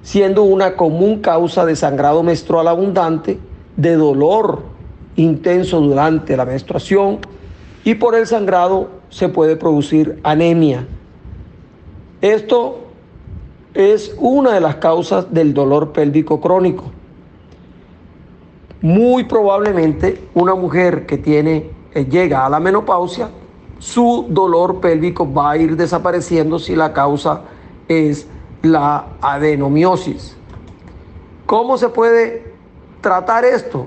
siendo 0.01 0.43
una 0.43 0.75
común 0.75 1.19
causa 1.19 1.65
de 1.65 1.75
sangrado 1.75 2.23
menstrual 2.23 2.67
abundante, 2.67 3.39
de 3.77 3.96
dolor 3.96 4.63
intenso 5.15 5.79
durante 5.79 6.36
la 6.36 6.46
menstruación 6.46 7.20
y 7.84 7.96
por 7.96 8.15
el 8.15 8.27
sangrado 8.27 8.89
se 9.10 9.29
puede 9.29 9.55
producir 9.55 10.20
anemia. 10.24 10.88
Esto 12.22 12.79
es 13.74 14.15
una 14.20 14.53
de 14.53 14.62
las 14.62 14.75
causas 14.75 15.34
del 15.34 15.53
dolor 15.53 15.91
pélvico 15.91 16.41
crónico. 16.41 16.86
Muy 18.82 19.24
probablemente 19.24 20.22
una 20.34 20.55
mujer 20.55 21.05
que 21.05 21.17
tiene, 21.17 21.70
eh, 21.94 22.05
llega 22.05 22.46
a 22.46 22.50
la 22.50 22.60
menopausia 22.60 23.29
su 23.79 24.25
dolor 24.29 24.79
pélvico 24.79 25.32
va 25.32 25.51
a 25.51 25.58
ir 25.58 25.75
desapareciendo 25.75 26.60
si 26.60 26.75
la 26.75 26.94
causa 26.94 27.41
es 27.88 28.27
la 28.62 29.05
adenomiosis. 29.22 30.36
¿Cómo 31.46 31.77
se 31.77 31.89
puede 31.89 32.54
tratar 33.05 33.45
esto? 33.45 33.85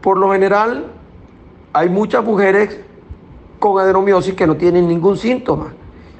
Por 0.00 0.18
lo 0.18 0.32
general, 0.32 0.86
hay 1.72 1.88
muchas 1.88 2.24
mujeres 2.24 2.80
con 3.60 3.80
adenomiosis 3.80 4.34
que 4.34 4.48
no 4.48 4.56
tienen 4.56 4.88
ningún 4.88 5.16
síntoma, 5.16 5.72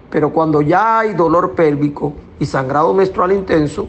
pero 0.09 0.33
cuando 0.33 0.63
ya 0.63 1.01
hay 1.01 1.15
dolor 1.15 1.57
pélvico 1.57 2.13
y 2.39 2.47
sangrado 2.47 2.95
menstrual 2.95 3.33
intenso, 3.33 3.89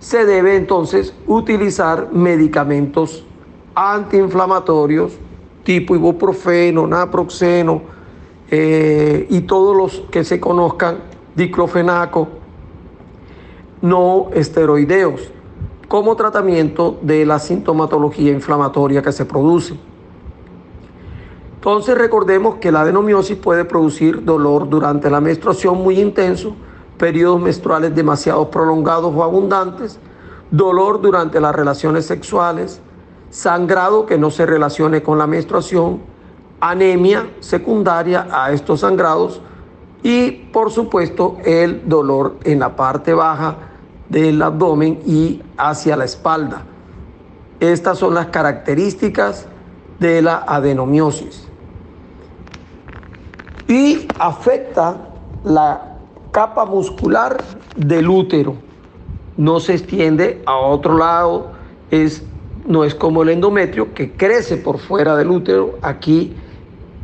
se 0.00 0.26
debe 0.26 0.56
entonces 0.56 1.14
utilizar 1.28 2.08
medicamentos 2.10 3.24
antiinflamatorios 3.76 5.12
tipo 5.62 5.94
ibuprofeno, 5.94 6.88
naproxeno 6.88 7.82
eh, 8.50 9.28
y 9.30 9.42
todos 9.42 9.76
los 9.76 10.00
que 10.10 10.24
se 10.24 10.40
conozcan, 10.40 10.98
diclofenaco, 11.36 12.26
no 13.80 14.30
esteroideos, 14.34 15.30
como 15.90 16.14
tratamiento 16.14 17.00
de 17.02 17.26
la 17.26 17.40
sintomatología 17.40 18.30
inflamatoria 18.30 19.02
que 19.02 19.10
se 19.10 19.24
produce. 19.24 19.76
Entonces 21.56 21.98
recordemos 21.98 22.58
que 22.60 22.70
la 22.70 22.82
adenomiosis 22.82 23.36
puede 23.36 23.64
producir 23.64 24.24
dolor 24.24 24.68
durante 24.68 25.10
la 25.10 25.20
menstruación 25.20 25.82
muy 25.82 25.98
intenso, 25.98 26.54
periodos 26.96 27.40
menstruales 27.40 27.92
demasiado 27.92 28.52
prolongados 28.52 29.12
o 29.12 29.24
abundantes, 29.24 29.98
dolor 30.52 31.00
durante 31.00 31.40
las 31.40 31.56
relaciones 31.56 32.06
sexuales, 32.06 32.80
sangrado 33.30 34.06
que 34.06 34.16
no 34.16 34.30
se 34.30 34.46
relacione 34.46 35.02
con 35.02 35.18
la 35.18 35.26
menstruación, 35.26 36.02
anemia 36.60 37.32
secundaria 37.40 38.28
a 38.30 38.52
estos 38.52 38.78
sangrados 38.78 39.42
y 40.04 40.30
por 40.52 40.70
supuesto 40.70 41.38
el 41.44 41.88
dolor 41.88 42.36
en 42.44 42.60
la 42.60 42.76
parte 42.76 43.12
baja 43.12 43.69
del 44.10 44.42
abdomen 44.42 45.00
y 45.06 45.42
hacia 45.56 45.96
la 45.96 46.04
espalda. 46.04 46.64
Estas 47.60 47.98
son 47.98 48.14
las 48.14 48.26
características 48.26 49.46
de 49.98 50.20
la 50.20 50.38
adenomiosis. 50.38 51.46
Y 53.68 54.08
afecta 54.18 54.96
la 55.44 55.96
capa 56.32 56.66
muscular 56.66 57.42
del 57.76 58.08
útero. 58.08 58.56
No 59.36 59.60
se 59.60 59.74
extiende 59.74 60.42
a 60.44 60.56
otro 60.56 60.98
lado, 60.98 61.52
es 61.90 62.24
no 62.66 62.84
es 62.84 62.94
como 62.94 63.22
el 63.22 63.30
endometrio 63.30 63.94
que 63.94 64.12
crece 64.12 64.56
por 64.56 64.78
fuera 64.78 65.16
del 65.16 65.30
útero, 65.30 65.78
aquí 65.82 66.34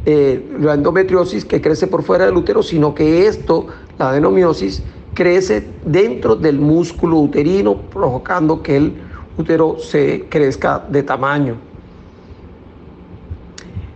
eh, 0.05 0.57
la 0.61 0.75
endometriosis 0.75 1.45
que 1.45 1.61
crece 1.61 1.87
por 1.87 2.03
fuera 2.03 2.27
del 2.27 2.37
útero, 2.37 2.63
sino 2.63 2.95
que 2.95 3.27
esto, 3.27 3.67
la 3.99 4.11
adenomiosis, 4.11 4.83
crece 5.17 5.67
dentro 5.85 6.37
del 6.37 6.61
músculo 6.61 7.17
uterino, 7.17 7.75
provocando 7.77 8.63
que 8.63 8.77
el 8.77 8.95
útero 9.37 9.79
se 9.81 10.27
crezca 10.29 10.85
de 10.89 11.03
tamaño. 11.03 11.57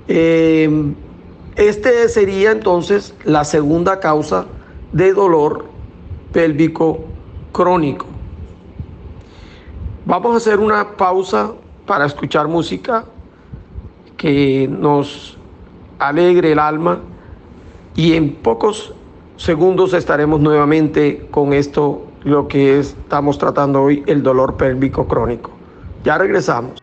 Eh, 0.09 0.93
este 1.55 2.09
sería 2.09 2.50
entonces 2.50 3.15
la 3.25 3.45
segunda 3.45 4.00
causa 4.00 4.47
de 4.93 5.12
dolor 5.12 5.67
pélvico 6.33 7.05
crónico. 7.53 8.07
Vamos 10.07 10.35
a 10.35 10.37
hacer 10.39 10.59
una 10.59 10.97
pausa 10.97 11.53
para 11.87 12.07
escuchar 12.07 12.49
música 12.49 13.05
que 14.17 14.69
nos 14.69 15.37
alegre 15.99 16.53
el 16.53 16.59
alma 16.59 17.00
y 17.95 18.15
en 18.15 18.35
pocos 18.37 18.95
segundos 19.40 19.94
estaremos 19.94 20.40
nuevamente 20.40 21.26
con 21.30 21.54
esto, 21.54 22.06
lo 22.25 22.47
que 22.47 22.78
estamos 22.78 23.38
tratando 23.38 23.82
hoy, 23.82 24.04
el 24.06 24.23
dolor 24.23 24.56
pélvico 24.56 25.09
crónico. 25.09 25.50
Ya 26.04 26.18
regresamos. 26.18 26.79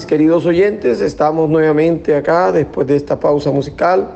Mis 0.00 0.06
queridos 0.06 0.46
oyentes, 0.46 1.02
estamos 1.02 1.50
nuevamente 1.50 2.16
acá 2.16 2.52
después 2.52 2.86
de 2.86 2.96
esta 2.96 3.20
pausa 3.20 3.50
musical, 3.50 4.08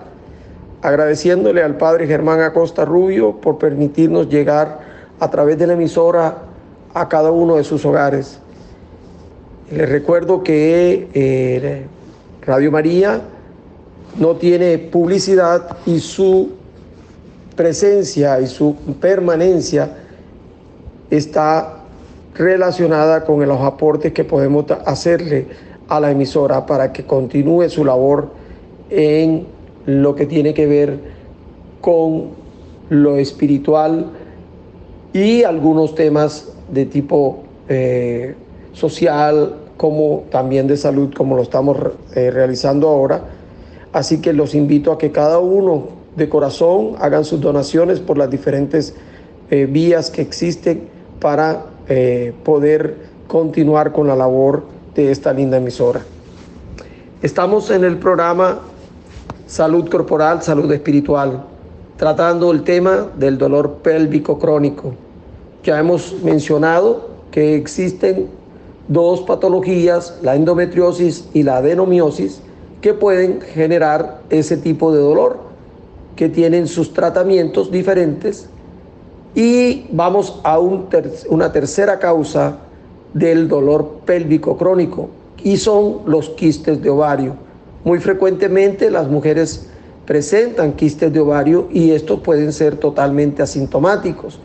agradeciéndole 0.81 1.63
al 1.63 1.77
Padre 1.77 2.07
Germán 2.07 2.41
Acosta 2.41 2.87
Rubio 2.87 3.39
por 3.39 3.59
permitirnos 3.59 4.31
llegar 4.31 4.81
a 5.21 5.31
través 5.31 5.59
de 5.59 5.67
la 5.67 5.75
emisora 5.75 6.39
a 6.95 7.07
cada 7.07 7.31
uno 7.31 7.57
de 7.57 7.65
sus 7.65 7.85
hogares. 7.85 8.39
Les 9.71 9.87
recuerdo 9.87 10.43
que 10.43 11.07
eh, 11.13 11.87
Radio 12.47 12.73
María 12.73 13.21
no 14.19 14.37
tiene 14.37 14.79
publicidad 14.79 15.77
y 15.85 16.01
su 16.01 16.53
presencia 17.55 18.41
y 18.41 18.47
su 18.47 18.75
permanencia 19.03 19.91
está 21.11 21.81
relacionada 22.35 23.23
con 23.25 23.47
los 23.47 23.61
aportes 23.61 24.15
que 24.15 24.25
podemos 24.25 24.65
hacerle 24.87 25.74
a 25.89 26.01
la 26.01 26.11
emisora 26.11 26.67
para 26.67 26.93
que 26.93 27.05
continúe 27.05 27.69
su 27.69 27.85
labor 27.85 28.31
en 28.91 29.47
lo 29.87 30.15
que 30.15 30.27
tiene 30.27 30.55
que 30.55 30.67
ver 30.67 30.99
con 31.81 32.29
lo 32.89 33.17
espiritual 33.17 34.07
y 35.13 35.43
algunos 35.43 35.95
temas 35.95 36.53
de 36.71 36.87
tipo 36.87 37.43
eh, 37.69 38.35
social 38.73 39.57
como 39.77 40.25
también 40.31 40.67
de 40.67 40.77
salud 40.77 41.13
como 41.15 41.37
lo 41.37 41.43
estamos 41.43 41.77
eh, 42.15 42.31
realizando 42.31 42.89
ahora. 42.89 43.25
Así 43.93 44.21
que 44.21 44.33
los 44.33 44.55
invito 44.55 44.93
a 44.93 44.99
que 44.99 45.13
cada 45.13 45.39
uno 45.39 45.89
de 46.17 46.29
corazón 46.29 46.93
hagan 46.99 47.25
sus 47.25 47.41
donaciones 47.41 48.01
por 48.01 48.19
las 48.19 48.31
diferentes 48.31 48.95
eh, 49.51 49.67
vías 49.67 50.11
que 50.11 50.23
existen 50.23 50.89
para 51.21 51.67
poder 52.45 52.97
continuar 53.29 53.93
con 53.93 54.07
la 54.07 54.17
labor 54.17 54.63
de 54.95 55.11
esta 55.11 55.33
linda 55.33 55.57
emisora. 55.57 56.03
Estamos 57.23 57.71
en 57.71 57.85
el 57.85 57.99
programa 57.99 58.61
Salud 59.47 59.89
Corporal, 59.89 60.43
Salud 60.43 60.71
Espiritual, 60.73 61.45
tratando 61.97 62.51
el 62.51 62.63
tema 62.65 63.09
del 63.17 63.39
dolor 63.39 63.79
pélvico 63.83 64.39
crónico. 64.39 64.95
Ya 65.63 65.79
hemos 65.79 66.23
mencionado 66.23 67.09
que 67.31 67.57
existen 67.57 68.29
dos 68.89 69.23
patologías, 69.23 70.19
la 70.23 70.37
endometriosis 70.37 71.29
y 71.33 71.43
la 71.43 71.57
adenomiosis, 71.57 72.41
que 72.81 72.95
pueden 72.95 73.41
generar 73.41 74.21
ese 74.29 74.57
tipo 74.57 74.93
de 74.93 75.01
dolor, 75.01 75.39
que 76.17 76.29
tienen 76.29 76.69
sus 76.69 76.93
tratamientos 76.93 77.71
diferentes 77.71 78.49
y 79.35 79.87
vamos 79.91 80.41
a 80.45 80.59
una 80.59 81.51
tercera 81.51 81.99
causa 81.99 82.59
del 83.15 83.49
dolor 83.49 84.01
pélvico 84.05 84.57
crónico 84.59 85.09
y 85.43 85.57
son 85.57 86.01
los 86.07 86.31
quistes 86.31 86.83
de 86.83 86.91
ovario. 86.91 87.37
Muy 87.85 87.99
frecuentemente 88.01 88.91
las 88.91 89.09
mujeres 89.09 89.69
presentan 90.05 90.73
quistes 90.75 91.13
de 91.13 91.21
ovario 91.21 91.69
y 91.73 91.93
estos 91.93 92.21
pueden 92.21 92.53
ser 92.53 92.77
totalmente 92.77 93.43
asintomáticos. 93.43 94.39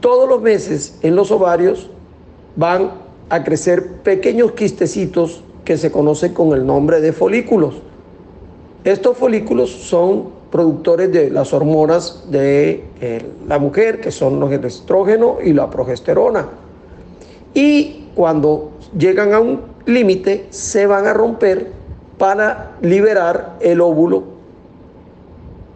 Todos 0.00 0.28
los 0.28 0.40
meses 0.40 0.98
en 1.02 1.16
los 1.16 1.30
ovarios 1.30 1.90
van 2.54 2.92
a 3.28 3.42
crecer 3.42 3.86
pequeños 4.02 4.52
quistecitos 4.52 5.42
que 5.64 5.76
se 5.76 5.90
conocen 5.90 6.32
con 6.34 6.52
el 6.52 6.64
nombre 6.64 7.00
de 7.00 7.12
folículos. 7.12 7.76
Estos 8.84 9.16
folículos 9.16 9.70
son 9.70 10.38
productores 10.50 11.12
de 11.12 11.30
las 11.30 11.52
hormonas 11.52 12.24
de 12.30 12.84
eh, 13.00 13.22
la 13.46 13.58
mujer, 13.58 14.00
que 14.00 14.10
son 14.10 14.40
los 14.40 14.50
estrógeno 14.52 15.38
y 15.44 15.52
la 15.52 15.68
progesterona. 15.68 16.48
Y 17.58 18.04
cuando 18.14 18.70
llegan 18.96 19.34
a 19.34 19.40
un 19.40 19.62
límite, 19.84 20.46
se 20.50 20.86
van 20.86 21.08
a 21.08 21.12
romper 21.12 21.72
para 22.16 22.76
liberar 22.82 23.56
el 23.58 23.80
óvulo, 23.80 24.22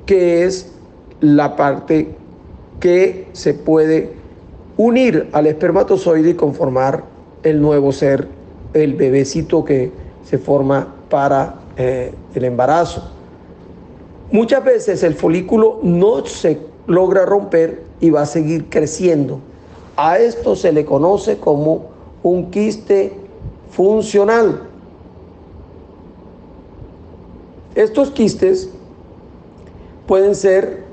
que 0.06 0.44
es 0.44 0.70
la 1.20 1.56
parte 1.56 2.14
que 2.78 3.26
se 3.32 3.54
puede 3.54 4.12
unir 4.76 5.28
al 5.32 5.48
espermatozoide 5.48 6.30
y 6.30 6.34
conformar 6.34 7.02
el 7.42 7.60
nuevo 7.60 7.90
ser, 7.90 8.28
el 8.74 8.94
bebecito 8.94 9.64
que 9.64 9.90
se 10.24 10.38
forma 10.38 10.86
para 11.10 11.56
eh, 11.76 12.14
el 12.36 12.44
embarazo. 12.44 13.10
Muchas 14.30 14.62
veces 14.62 15.02
el 15.02 15.14
folículo 15.14 15.80
no 15.82 16.24
se 16.26 16.60
logra 16.86 17.26
romper 17.26 17.82
y 17.98 18.10
va 18.10 18.22
a 18.22 18.26
seguir 18.26 18.66
creciendo. 18.70 19.40
A 19.96 20.18
esto 20.18 20.56
se 20.56 20.72
le 20.72 20.84
conoce 20.84 21.38
como 21.38 21.86
un 22.22 22.50
quiste 22.50 23.12
funcional. 23.70 24.68
Estos 27.74 28.10
quistes 28.10 28.70
pueden 30.06 30.34
ser 30.34 30.84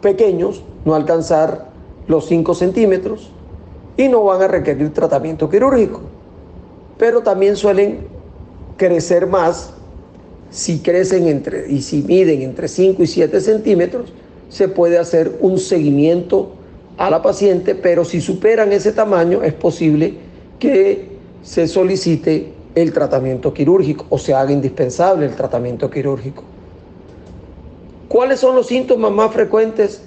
pequeños, 0.00 0.62
no 0.84 0.94
alcanzar 0.94 1.68
los 2.06 2.26
5 2.26 2.54
centímetros 2.54 3.30
y 3.96 4.08
no 4.08 4.24
van 4.24 4.42
a 4.42 4.48
requerir 4.48 4.92
tratamiento 4.92 5.48
quirúrgico, 5.48 6.00
pero 6.98 7.22
también 7.22 7.56
suelen 7.56 8.06
crecer 8.76 9.26
más 9.26 9.72
si 10.50 10.80
crecen 10.80 11.28
entre 11.28 11.70
y 11.70 11.82
si 11.82 12.02
miden 12.02 12.42
entre 12.42 12.68
5 12.68 13.02
y 13.02 13.06
7 13.06 13.40
centímetros, 13.40 14.12
se 14.48 14.68
puede 14.68 14.98
hacer 14.98 15.38
un 15.40 15.58
seguimiento 15.58 16.50
a 16.96 17.10
la 17.10 17.22
paciente, 17.22 17.74
pero 17.74 18.04
si 18.04 18.20
superan 18.20 18.72
ese 18.72 18.92
tamaño 18.92 19.42
es 19.42 19.52
posible 19.52 20.14
que 20.58 21.08
se 21.42 21.66
solicite 21.66 22.52
el 22.74 22.92
tratamiento 22.92 23.52
quirúrgico 23.52 24.06
o 24.08 24.18
se 24.18 24.34
haga 24.34 24.52
indispensable 24.52 25.26
el 25.26 25.34
tratamiento 25.34 25.90
quirúrgico. 25.90 26.44
¿Cuáles 28.08 28.40
son 28.40 28.54
los 28.54 28.66
síntomas 28.66 29.10
más 29.10 29.32
frecuentes 29.32 30.02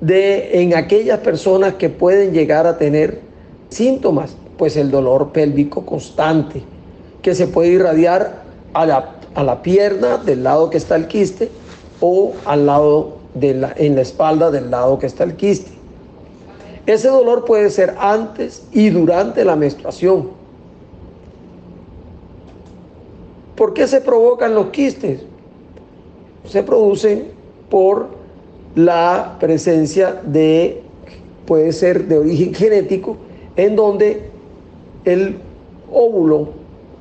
de 0.00 0.62
en 0.62 0.74
aquellas 0.74 1.20
personas 1.20 1.74
que 1.74 1.88
pueden 1.88 2.32
llegar 2.32 2.66
a 2.66 2.78
tener 2.78 3.20
síntomas? 3.68 4.36
Pues 4.56 4.76
el 4.76 4.90
dolor 4.90 5.32
pélvico 5.32 5.84
constante, 5.84 6.62
que 7.22 7.34
se 7.34 7.48
puede 7.48 7.70
irradiar 7.70 8.44
a 8.72 8.86
la 8.86 9.14
a 9.34 9.42
la 9.42 9.62
pierna 9.62 10.18
del 10.18 10.44
lado 10.44 10.70
que 10.70 10.78
está 10.78 10.96
el 10.96 11.06
quiste 11.06 11.50
o 12.00 12.32
al 12.44 12.66
lado 12.66 13.18
de 13.34 13.54
la, 13.54 13.72
en 13.76 13.96
la 13.96 14.02
espalda 14.02 14.50
del 14.50 14.70
lado 14.70 14.98
que 14.98 15.06
está 15.06 15.24
el 15.24 15.34
quiste. 15.34 15.72
Ese 16.86 17.08
dolor 17.08 17.44
puede 17.44 17.70
ser 17.70 17.94
antes 17.98 18.62
y 18.72 18.90
durante 18.90 19.44
la 19.44 19.56
menstruación. 19.56 20.30
¿Por 23.56 23.72
qué 23.72 23.86
se 23.86 24.00
provocan 24.00 24.54
los 24.54 24.66
quistes? 24.66 25.22
Se 26.46 26.62
producen 26.62 27.28
por 27.70 28.08
la 28.74 29.36
presencia 29.40 30.20
de, 30.26 30.82
puede 31.46 31.72
ser 31.72 32.06
de 32.06 32.18
origen 32.18 32.54
genético, 32.54 33.16
en 33.56 33.76
donde 33.76 34.30
el 35.04 35.38
óvulo 35.90 36.48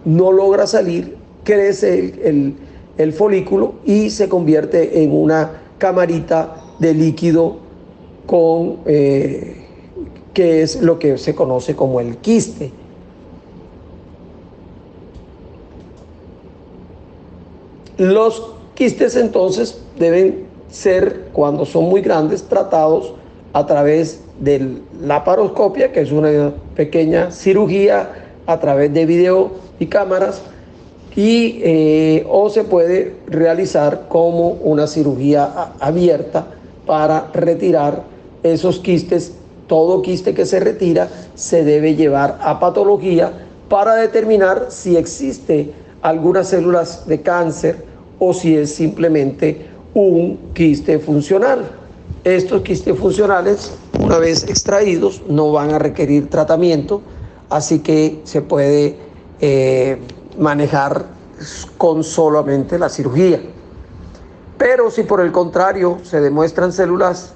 no 0.06 0.32
logra 0.32 0.67
salir 0.67 1.17
crece 1.43 2.56
el 2.98 3.13
folículo 3.13 3.76
y 3.86 4.10
se 4.12 4.30
convierte 4.30 5.04
en 5.04 5.13
una 5.13 5.63
camarita 5.78 6.56
de 6.80 6.93
líquido 6.93 7.58
con, 8.26 8.78
eh, 8.86 9.62
que 10.34 10.62
es 10.62 10.82
lo 10.82 11.00
que 11.00 11.17
se 11.17 11.36
conoce 11.36 11.76
como 11.76 12.00
el 12.00 12.17
quiste. 12.17 12.72
Los 17.98 18.54
quistes 18.74 19.15
entonces 19.15 19.80
deben 20.00 20.46
ser, 20.69 21.28
cuando 21.32 21.65
son 21.65 21.86
muy 21.86 22.02
grandes, 22.02 22.43
tratados 22.43 23.13
a 23.54 23.65
través 23.67 24.22
de 24.39 24.80
la 25.00 25.24
paroscopia, 25.24 25.91
que 25.91 26.02
es 26.02 26.12
una 26.12 26.54
pequeña 26.76 27.32
cirugía 27.32 28.10
a 28.48 28.60
través 28.60 28.91
de 28.93 29.06
video 29.06 29.52
y 29.80 29.86
cámaras, 29.86 30.41
y, 31.15 31.60
eh, 31.63 32.26
o 32.28 32.50
se 32.50 32.63
puede 32.63 33.17
realizar 33.28 34.08
como 34.10 34.50
una 34.50 34.88
cirugía 34.88 35.74
abierta 35.80 36.48
para 36.88 37.30
retirar 37.32 38.02
esos 38.41 38.80
quistes. 38.80 39.34
Todo 39.67 40.02
quiste 40.02 40.34
que 40.34 40.45
se 40.45 40.60
retira 40.60 41.10
se 41.36 41.63
debe 41.63 41.95
llevar 41.95 42.38
a 42.41 42.60
patología 42.60 43.32
para 43.69 43.95
determinar 43.95 44.67
si 44.69 44.97
existe 44.97 45.73
algunas 46.02 46.49
células 46.49 47.08
de 47.08 47.21
cáncer 47.21 47.86
o 48.19 48.34
si 48.34 48.56
es 48.56 48.76
simplemente 48.76 49.67
un 49.93 50.52
quiste 50.54 50.99
funcional. 50.99 51.63
Estos 52.23 52.62
quistes 52.62 52.97
funcionales, 52.97 53.73
una 53.99 54.17
vez 54.17 54.43
extraídos, 54.43 55.21
no 55.28 55.52
van 55.52 55.73
a 55.73 55.80
requerir 55.80 56.30
tratamiento, 56.30 57.02
así 57.49 57.80
que 57.80 58.21
se 58.23 58.41
puede 58.41 58.97
eh, 59.41 59.97
manejar 60.38 61.06
con 61.78 62.04
solamente 62.04 62.80
la 62.80 62.89
cirugía. 62.89 63.41
Pero 64.58 64.89
si 64.89 65.04
por 65.04 65.19
el 65.19 65.32
contrario 65.32 65.97
se 66.04 66.21
demuestran 66.21 66.71
células 66.71 67.34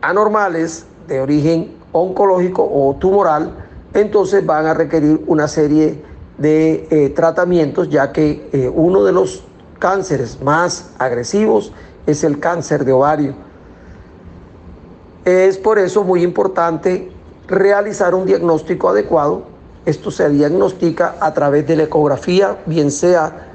anormales 0.00 0.84
de 1.08 1.20
origen 1.20 1.72
oncológico 1.92 2.62
o 2.62 2.94
tumoral, 2.94 3.56
entonces 3.94 4.44
van 4.44 4.66
a 4.66 4.74
requerir 4.74 5.24
una 5.26 5.48
serie 5.48 6.04
de 6.36 6.86
eh, 6.90 7.10
tratamientos, 7.10 7.88
ya 7.88 8.12
que 8.12 8.48
eh, 8.52 8.70
uno 8.72 9.02
de 9.02 9.12
los 9.12 9.42
cánceres 9.78 10.40
más 10.42 10.90
agresivos 10.98 11.72
es 12.06 12.22
el 12.22 12.38
cáncer 12.38 12.84
de 12.84 12.92
ovario. 12.92 13.34
Es 15.24 15.58
por 15.58 15.78
eso 15.78 16.04
muy 16.04 16.22
importante 16.22 17.10
realizar 17.46 18.14
un 18.14 18.26
diagnóstico 18.26 18.88
adecuado. 18.88 19.42
Esto 19.84 20.10
se 20.10 20.28
diagnostica 20.28 21.16
a 21.20 21.32
través 21.34 21.66
de 21.66 21.76
la 21.76 21.82
ecografía, 21.84 22.58
bien 22.66 22.90
sea 22.90 23.48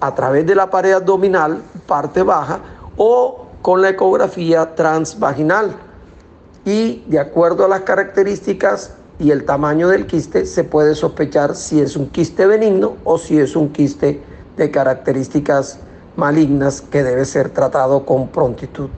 a 0.00 0.14
través 0.14 0.46
de 0.46 0.54
la 0.54 0.70
pared 0.70 0.92
abdominal, 0.92 1.62
parte 1.86 2.22
baja, 2.22 2.60
o 2.96 3.46
con 3.60 3.82
la 3.82 3.90
ecografía 3.90 4.74
transvaginal. 4.74 5.74
Y 6.64 7.04
de 7.06 7.18
acuerdo 7.18 7.64
a 7.64 7.68
las 7.68 7.82
características 7.82 8.94
y 9.18 9.30
el 9.30 9.44
tamaño 9.44 9.88
del 9.88 10.06
quiste, 10.06 10.46
se 10.46 10.64
puede 10.64 10.94
sospechar 10.94 11.54
si 11.54 11.80
es 11.80 11.96
un 11.96 12.08
quiste 12.08 12.46
benigno 12.46 12.96
o 13.04 13.18
si 13.18 13.38
es 13.38 13.54
un 13.54 13.68
quiste 13.70 14.22
de 14.56 14.70
características 14.70 15.78
malignas 16.16 16.80
que 16.80 17.02
debe 17.02 17.24
ser 17.24 17.50
tratado 17.50 18.06
con 18.06 18.28
prontitud. 18.28 18.88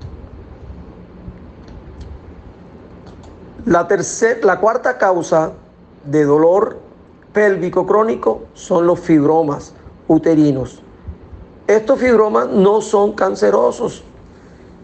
La, 3.64 3.88
la 4.42 4.60
cuarta 4.60 4.96
causa 4.96 5.52
de 6.04 6.24
dolor 6.24 6.78
pélvico 7.32 7.84
crónico 7.84 8.44
son 8.54 8.86
los 8.86 9.00
fibromas 9.00 9.74
uterinos. 10.06 10.82
Estos 11.66 11.98
fibromas 11.98 12.48
no 12.48 12.80
son 12.80 13.12
cancerosos 13.12 14.04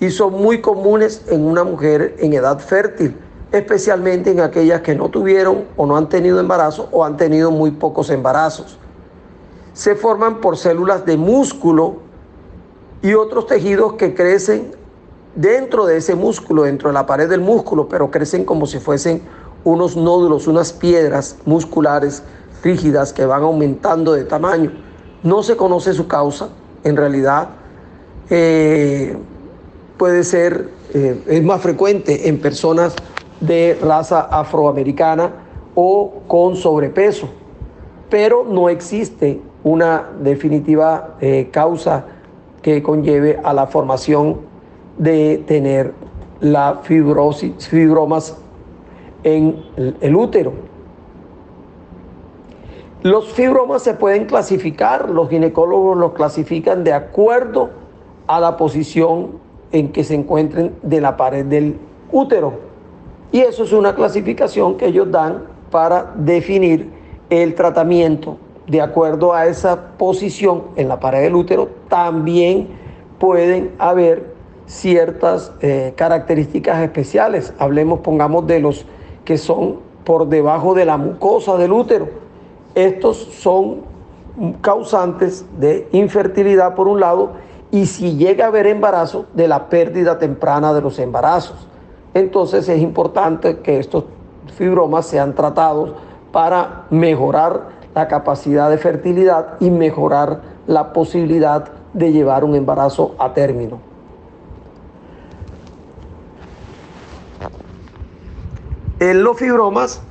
y 0.02 0.10
son 0.10 0.34
muy 0.34 0.60
comunes 0.60 1.22
en 1.28 1.46
una 1.46 1.64
mujer 1.64 2.16
en 2.18 2.34
edad 2.34 2.58
fértil, 2.58 3.16
especialmente 3.52 4.30
en 4.30 4.40
aquellas 4.40 4.82
que 4.82 4.94
no 4.94 5.08
tuvieron 5.08 5.64
o 5.76 5.86
no 5.86 5.96
han 5.96 6.10
tenido 6.10 6.38
embarazo 6.40 6.88
o 6.92 7.04
han 7.04 7.16
tenido 7.16 7.50
muy 7.50 7.70
pocos 7.70 8.10
embarazos 8.10 8.78
se 9.72 9.94
forman 9.94 10.40
por 10.40 10.56
células 10.56 11.06
de 11.06 11.16
músculo 11.16 11.96
y 13.00 13.14
otros 13.14 13.46
tejidos 13.46 13.94
que 13.94 14.14
crecen 14.14 14.72
dentro 15.34 15.86
de 15.86 15.96
ese 15.96 16.14
músculo, 16.14 16.64
dentro 16.64 16.90
de 16.90 16.94
la 16.94 17.06
pared 17.06 17.28
del 17.28 17.40
músculo, 17.40 17.88
pero 17.88 18.10
crecen 18.10 18.44
como 18.44 18.66
si 18.66 18.78
fuesen 18.78 19.22
unos 19.64 19.96
nódulos, 19.96 20.46
unas 20.46 20.72
piedras 20.72 21.36
musculares 21.46 22.22
rígidas 22.62 23.12
que 23.12 23.24
van 23.24 23.42
aumentando 23.42 24.12
de 24.12 24.24
tamaño. 24.24 24.72
No 25.22 25.42
se 25.42 25.56
conoce 25.56 25.94
su 25.94 26.06
causa, 26.06 26.48
en 26.84 26.96
realidad 26.96 27.48
eh, 28.28 29.16
puede 30.02 30.24
ser, 30.24 30.68
eh, 30.94 31.22
es 31.28 31.44
más 31.44 31.60
frecuente 31.60 32.28
en 32.28 32.40
personas 32.40 32.96
de 33.38 33.78
raza 33.80 34.22
afroamericana 34.22 35.30
o 35.76 36.22
con 36.26 36.56
sobrepeso, 36.56 37.28
pero 38.10 38.42
no 38.42 38.68
existe 38.68 39.40
una 39.62 40.08
definitiva 40.20 41.14
eh, 41.20 41.50
causa 41.52 42.04
que 42.62 42.82
conlleve 42.82 43.38
a 43.44 43.52
la 43.52 43.68
formación 43.68 44.38
de 44.98 45.44
tener 45.46 45.94
la 46.40 46.80
fibrosis, 46.82 47.68
fibromas 47.68 48.36
en 49.22 49.62
el 50.00 50.16
útero. 50.16 50.52
Los 53.04 53.32
fibromas 53.34 53.84
se 53.84 53.94
pueden 53.94 54.24
clasificar, 54.24 55.08
los 55.08 55.28
ginecólogos 55.28 55.96
los 55.96 56.12
clasifican 56.14 56.82
de 56.82 56.92
acuerdo 56.92 57.70
a 58.26 58.40
la 58.40 58.56
posición 58.56 59.51
en 59.72 59.90
que 59.90 60.04
se 60.04 60.14
encuentren 60.14 60.74
de 60.82 61.00
la 61.00 61.16
pared 61.16 61.44
del 61.44 61.78
útero. 62.10 62.52
Y 63.32 63.40
eso 63.40 63.64
es 63.64 63.72
una 63.72 63.94
clasificación 63.94 64.76
que 64.76 64.86
ellos 64.86 65.10
dan 65.10 65.44
para 65.70 66.12
definir 66.16 66.90
el 67.30 67.54
tratamiento 67.54 68.36
de 68.66 68.80
acuerdo 68.80 69.32
a 69.32 69.46
esa 69.46 69.96
posición 69.98 70.64
en 70.76 70.88
la 70.88 71.00
pared 71.00 71.22
del 71.22 71.34
útero, 71.34 71.68
también 71.88 72.68
pueden 73.18 73.72
haber 73.78 74.32
ciertas 74.66 75.52
eh, 75.60 75.92
características 75.96 76.82
especiales. 76.82 77.52
Hablemos, 77.58 78.00
pongamos, 78.00 78.46
de 78.46 78.60
los 78.60 78.86
que 79.24 79.38
son 79.38 79.80
por 80.04 80.28
debajo 80.28 80.74
de 80.74 80.84
la 80.84 80.96
mucosa 80.96 81.56
del 81.56 81.72
útero. 81.72 82.08
Estos 82.74 83.16
son 83.16 83.82
causantes 84.60 85.44
de 85.58 85.88
infertilidad 85.92 86.74
por 86.74 86.88
un 86.88 87.00
lado 87.00 87.32
y 87.72 87.86
si 87.86 88.16
llega 88.16 88.44
a 88.44 88.48
haber 88.48 88.66
embarazo, 88.66 89.24
de 89.32 89.48
la 89.48 89.70
pérdida 89.70 90.18
temprana 90.18 90.74
de 90.74 90.82
los 90.82 90.98
embarazos. 90.98 91.66
Entonces 92.12 92.68
es 92.68 92.80
importante 92.80 93.60
que 93.60 93.78
estos 93.78 94.04
fibromas 94.56 95.06
sean 95.06 95.34
tratados 95.34 95.94
para 96.32 96.84
mejorar 96.90 97.70
la 97.94 98.08
capacidad 98.08 98.68
de 98.68 98.76
fertilidad 98.76 99.54
y 99.58 99.70
mejorar 99.70 100.42
la 100.66 100.92
posibilidad 100.92 101.70
de 101.94 102.12
llevar 102.12 102.44
un 102.44 102.54
embarazo 102.54 103.14
a 103.18 103.32
término. 103.32 103.80
En 109.00 109.24
los 109.24 109.38
fibromas 109.38 110.02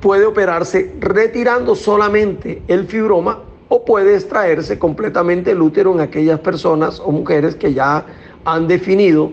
puede 0.00 0.26
operarse 0.26 0.94
retirando 1.00 1.74
solamente 1.74 2.62
el 2.68 2.86
fibroma 2.86 3.49
o 3.70 3.84
puede 3.84 4.16
extraerse 4.16 4.78
completamente 4.78 5.52
el 5.52 5.62
útero 5.62 5.94
en 5.94 6.00
aquellas 6.00 6.40
personas 6.40 7.00
o 7.00 7.12
mujeres 7.12 7.54
que 7.54 7.72
ya 7.72 8.04
han 8.44 8.66
definido 8.66 9.30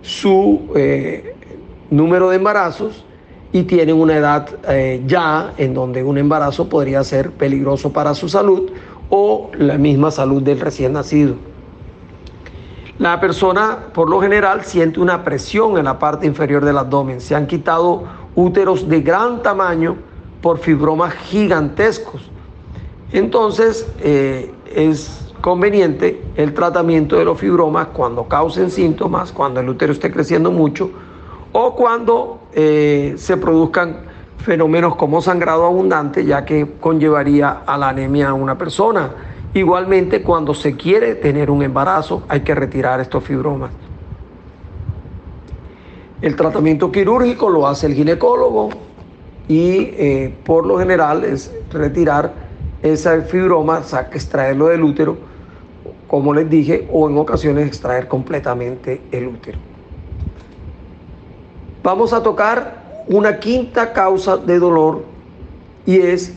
su 0.00 0.70
eh, 0.74 1.34
número 1.90 2.30
de 2.30 2.36
embarazos 2.36 3.04
y 3.52 3.64
tienen 3.64 3.96
una 3.96 4.16
edad 4.16 4.48
eh, 4.68 5.02
ya 5.06 5.52
en 5.58 5.74
donde 5.74 6.02
un 6.02 6.16
embarazo 6.16 6.68
podría 6.68 7.04
ser 7.04 7.30
peligroso 7.32 7.92
para 7.92 8.14
su 8.14 8.30
salud 8.30 8.70
o 9.10 9.50
la 9.58 9.76
misma 9.76 10.10
salud 10.10 10.42
del 10.42 10.58
recién 10.58 10.94
nacido. 10.94 11.34
La 12.98 13.20
persona 13.20 13.88
por 13.92 14.08
lo 14.08 14.22
general 14.22 14.64
siente 14.64 15.00
una 15.00 15.22
presión 15.22 15.76
en 15.76 15.84
la 15.84 15.98
parte 15.98 16.26
inferior 16.26 16.64
del 16.64 16.78
abdomen. 16.78 17.20
Se 17.20 17.34
han 17.34 17.46
quitado 17.46 18.04
úteros 18.34 18.88
de 18.88 19.02
gran 19.02 19.42
tamaño 19.42 19.96
por 20.40 20.58
fibromas 20.58 21.12
gigantescos. 21.12 22.30
Entonces 23.16 23.88
eh, 24.00 24.52
es 24.74 25.32
conveniente 25.40 26.22
el 26.36 26.52
tratamiento 26.52 27.16
de 27.16 27.24
los 27.24 27.40
fibromas 27.40 27.86
cuando 27.86 28.24
causen 28.28 28.70
síntomas, 28.70 29.32
cuando 29.32 29.60
el 29.60 29.70
útero 29.70 29.94
esté 29.94 30.10
creciendo 30.10 30.50
mucho 30.50 30.90
o 31.52 31.74
cuando 31.74 32.40
eh, 32.52 33.14
se 33.16 33.38
produzcan 33.38 34.00
fenómenos 34.36 34.96
como 34.96 35.22
sangrado 35.22 35.64
abundante, 35.64 36.26
ya 36.26 36.44
que 36.44 36.74
conllevaría 36.78 37.62
a 37.64 37.78
la 37.78 37.88
anemia 37.88 38.28
a 38.28 38.34
una 38.34 38.58
persona. 38.58 39.12
Igualmente, 39.54 40.20
cuando 40.20 40.52
se 40.52 40.76
quiere 40.76 41.14
tener 41.14 41.50
un 41.50 41.62
embarazo, 41.62 42.24
hay 42.28 42.40
que 42.40 42.54
retirar 42.54 43.00
estos 43.00 43.24
fibromas. 43.24 43.70
El 46.20 46.36
tratamiento 46.36 46.92
quirúrgico 46.92 47.48
lo 47.48 47.66
hace 47.66 47.86
el 47.86 47.94
ginecólogo 47.94 48.68
y 49.48 49.90
eh, 49.94 50.36
por 50.44 50.66
lo 50.66 50.78
general 50.78 51.24
es 51.24 51.50
retirar 51.72 52.45
esa 52.92 53.20
fibroma, 53.22 53.82
extraerlo 54.12 54.68
del 54.68 54.82
útero, 54.82 55.16
como 56.06 56.32
les 56.34 56.48
dije, 56.48 56.88
o 56.92 57.08
en 57.08 57.18
ocasiones 57.18 57.66
extraer 57.66 58.08
completamente 58.08 59.00
el 59.10 59.26
útero. 59.28 59.58
Vamos 61.82 62.12
a 62.12 62.22
tocar 62.22 63.04
una 63.08 63.38
quinta 63.38 63.92
causa 63.92 64.36
de 64.36 64.58
dolor 64.58 65.04
y 65.84 65.98
es 65.98 66.34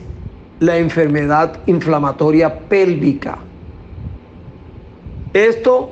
la 0.60 0.78
enfermedad 0.78 1.60
inflamatoria 1.66 2.60
pélvica. 2.68 3.40
Esto 5.34 5.90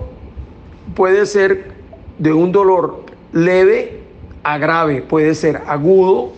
puede 0.95 1.25
ser 1.25 1.71
de 2.17 2.33
un 2.33 2.51
dolor 2.51 3.03
leve 3.31 4.01
a 4.43 4.57
grave, 4.57 5.01
puede 5.01 5.35
ser 5.35 5.61
agudo 5.67 6.33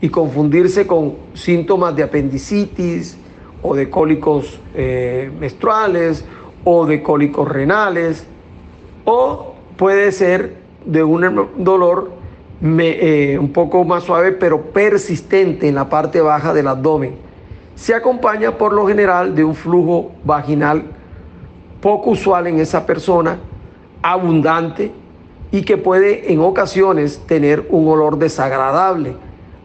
y 0.00 0.08
confundirse 0.08 0.86
con 0.86 1.16
síntomas 1.34 1.94
de 1.96 2.02
apendicitis 2.02 3.16
o 3.62 3.74
de 3.74 3.90
cólicos 3.90 4.60
eh, 4.74 5.30
menstruales 5.38 6.24
o 6.64 6.86
de 6.86 7.02
cólicos 7.02 7.48
renales 7.48 8.26
o 9.04 9.54
puede 9.76 10.12
ser 10.12 10.56
de 10.84 11.02
un 11.02 11.48
dolor 11.58 12.12
eh, 12.62 13.38
un 13.40 13.52
poco 13.52 13.84
más 13.84 14.04
suave 14.04 14.32
pero 14.32 14.60
persistente 14.60 15.68
en 15.68 15.74
la 15.74 15.88
parte 15.88 16.20
baja 16.20 16.52
del 16.52 16.68
abdomen. 16.68 17.14
Se 17.74 17.94
acompaña 17.94 18.58
por 18.58 18.72
lo 18.72 18.86
general 18.86 19.34
de 19.34 19.44
un 19.44 19.54
flujo 19.54 20.12
vaginal 20.24 20.84
poco 21.80 22.10
usual 22.10 22.46
en 22.46 22.60
esa 22.60 22.84
persona, 22.84 23.38
abundante 24.02 24.92
y 25.50 25.62
que 25.62 25.76
puede 25.76 26.32
en 26.32 26.40
ocasiones 26.40 27.22
tener 27.26 27.66
un 27.70 27.88
olor 27.88 28.18
desagradable, 28.18 29.16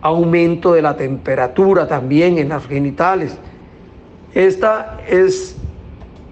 aumento 0.01 0.73
de 0.73 0.81
la 0.81 0.95
temperatura 0.95 1.88
también 1.88 2.38
en 2.38 2.49
las 2.49 2.65
genitales. 2.67 3.38
Esta 4.36 4.98
es 5.08 5.56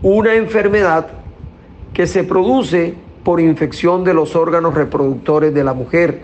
una 0.01 0.35
enfermedad 0.35 1.07
que 1.93 2.05
se 2.05 2.25
produce 2.25 2.95
por 3.23 3.39
infección 3.39 4.03
de 4.03 4.13
los 4.13 4.35
órganos 4.35 4.73
reproductores 4.73 5.53
de 5.53 5.63
la 5.63 5.73
mujer. 5.73 6.21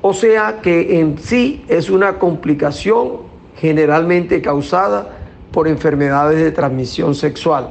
O 0.00 0.14
sea 0.14 0.60
que 0.62 1.00
en 1.00 1.18
sí 1.18 1.64
es 1.66 1.90
una 1.90 2.20
complicación 2.20 3.22
generalmente 3.56 4.40
causada 4.40 5.10
por 5.50 5.66
enfermedades 5.66 6.38
de 6.38 6.52
transmisión 6.52 7.16
sexual. 7.16 7.70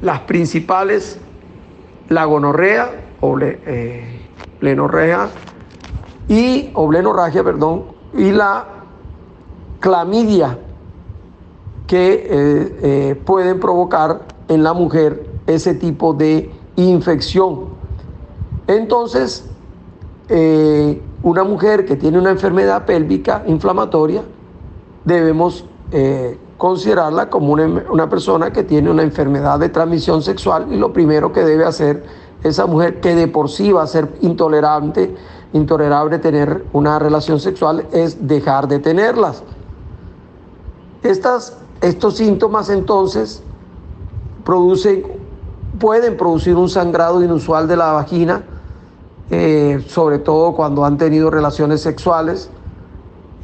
Las 0.00 0.20
principales, 0.20 1.18
la 2.10 2.26
gonorrea 2.26 2.92
o 3.20 3.36
eh, 3.40 4.20
y 6.28 6.70
o 6.74 6.88
perdón, 7.42 7.84
y 8.16 8.30
la 8.30 8.66
clamidia 9.80 10.56
que 11.92 12.14
eh, 12.14 12.78
eh, 12.82 13.22
pueden 13.22 13.60
provocar 13.60 14.22
en 14.48 14.62
la 14.62 14.72
mujer 14.72 15.26
ese 15.46 15.74
tipo 15.74 16.14
de 16.14 16.50
infección. 16.76 17.66
Entonces, 18.66 19.44
una 21.22 21.44
mujer 21.44 21.84
que 21.84 21.96
tiene 21.96 22.18
una 22.18 22.30
enfermedad 22.30 22.86
pélvica 22.86 23.42
inflamatoria, 23.46 24.22
debemos 25.04 25.66
considerarla 26.56 27.28
como 27.28 27.52
una, 27.52 27.84
una, 27.90 28.08
persona 28.08 28.50
que 28.50 28.62
tiene 28.62 28.90
una 28.90 29.02
enfermedad 29.02 29.58
de 29.58 29.68
transmisión 29.68 30.22
sexual 30.22 30.68
y 30.72 30.78
lo 30.78 30.94
primero 30.94 31.30
que 31.30 31.44
debe 31.44 31.66
hacer 31.66 32.04
esa 32.42 32.64
mujer 32.64 33.00
que 33.00 33.14
de 33.14 33.28
por 33.28 33.50
sí 33.50 33.70
va 33.70 33.82
a 33.82 33.86
ser 33.86 34.08
intolerante, 34.22 35.14
intolerable 35.52 36.18
tener 36.18 36.64
una 36.72 36.98
relación 36.98 37.38
sexual, 37.38 37.86
es 37.92 38.26
dejar 38.26 38.66
de 38.66 38.78
tenerlas. 38.78 39.42
Estas, 41.02 41.58
estos 41.82 42.16
síntomas 42.16 42.70
entonces 42.70 43.42
producen, 44.44 45.02
pueden 45.78 46.16
producir 46.16 46.56
un 46.56 46.68
sangrado 46.68 47.22
inusual 47.22 47.68
de 47.68 47.76
la 47.76 47.92
vagina, 47.92 48.44
eh, 49.30 49.84
sobre 49.88 50.18
todo 50.18 50.54
cuando 50.54 50.84
han 50.84 50.96
tenido 50.96 51.30
relaciones 51.30 51.80
sexuales. 51.80 52.50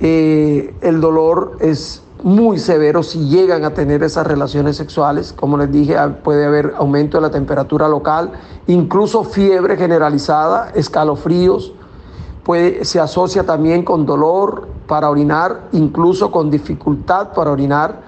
Eh, 0.01 0.74
el 0.81 1.01
dolor 1.01 1.57
es 1.61 2.03
muy 2.22 2.59
severos 2.59 3.09
si 3.09 3.29
llegan 3.29 3.64
a 3.64 3.74
tener 3.74 4.03
esas 4.03 4.27
relaciones 4.27 4.77
sexuales. 4.77 5.33
Como 5.33 5.57
les 5.57 5.70
dije, 5.70 5.96
puede 6.22 6.46
haber 6.46 6.74
aumento 6.77 7.18
de 7.18 7.22
la 7.22 7.31
temperatura 7.31 7.88
local, 7.88 8.33
incluso 8.66 9.24
fiebre 9.24 9.77
generalizada, 9.77 10.70
escalofríos. 10.74 11.72
Se 12.83 12.98
asocia 12.98 13.44
también 13.44 13.85
con 13.85 14.07
dolor 14.07 14.68
para 14.87 15.11
orinar, 15.11 15.68
incluso 15.72 16.31
con 16.31 16.51
dificultad 16.51 17.35
para 17.35 17.51
orinar, 17.51 18.07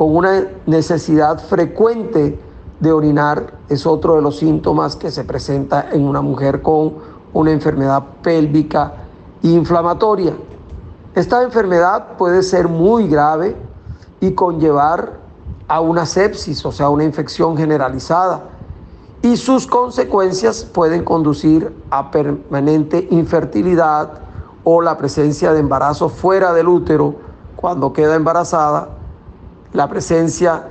con 0.00 0.16
una 0.16 0.46
necesidad 0.64 1.38
frecuente 1.38 2.40
de 2.80 2.90
orinar. 2.90 3.52
Es 3.68 3.84
otro 3.84 4.14
de 4.14 4.22
los 4.22 4.38
síntomas 4.38 4.96
que 4.96 5.10
se 5.10 5.24
presenta 5.24 5.90
en 5.92 6.08
una 6.08 6.22
mujer 6.22 6.62
con 6.62 6.94
una 7.34 7.50
enfermedad 7.50 8.02
pélvica 8.22 8.94
inflamatoria. 9.42 10.32
Esta 11.14 11.42
enfermedad 11.42 12.16
puede 12.16 12.42
ser 12.42 12.66
muy 12.66 13.08
grave 13.08 13.54
y 14.20 14.32
conllevar 14.32 15.18
a 15.68 15.82
una 15.82 16.06
sepsis, 16.06 16.64
o 16.64 16.72
sea, 16.72 16.88
una 16.88 17.04
infección 17.04 17.54
generalizada. 17.54 18.44
Y 19.20 19.36
sus 19.36 19.66
consecuencias 19.66 20.64
pueden 20.64 21.04
conducir 21.04 21.76
a 21.90 22.10
permanente 22.10 23.06
infertilidad 23.10 24.12
o 24.64 24.80
la 24.80 24.96
presencia 24.96 25.52
de 25.52 25.60
embarazo 25.60 26.08
fuera 26.08 26.54
del 26.54 26.68
útero 26.68 27.16
cuando 27.54 27.92
queda 27.92 28.14
embarazada, 28.14 28.96
la 29.72 29.88
presencia 29.88 30.68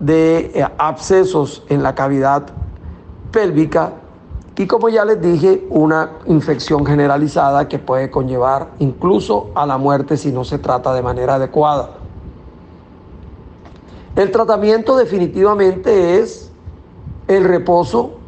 de 0.00 0.50
eh, 0.54 0.66
abscesos 0.78 1.64
en 1.68 1.82
la 1.82 1.94
cavidad 1.94 2.46
pélvica 3.30 3.92
y 4.56 4.66
como 4.66 4.88
ya 4.90 5.04
les 5.04 5.20
dije, 5.20 5.66
una 5.70 6.18
infección 6.26 6.84
generalizada 6.84 7.68
que 7.68 7.78
puede 7.78 8.10
conllevar 8.10 8.68
incluso 8.80 9.50
a 9.54 9.64
la 9.64 9.78
muerte 9.78 10.16
si 10.16 10.30
no 10.30 10.44
se 10.44 10.58
trata 10.58 10.92
de 10.92 11.02
manera 11.02 11.36
adecuada. 11.36 11.90
El 14.14 14.30
tratamiento 14.30 14.96
definitivamente 14.96 16.18
es 16.18 16.52
el 17.28 17.44
reposo, 17.44 18.18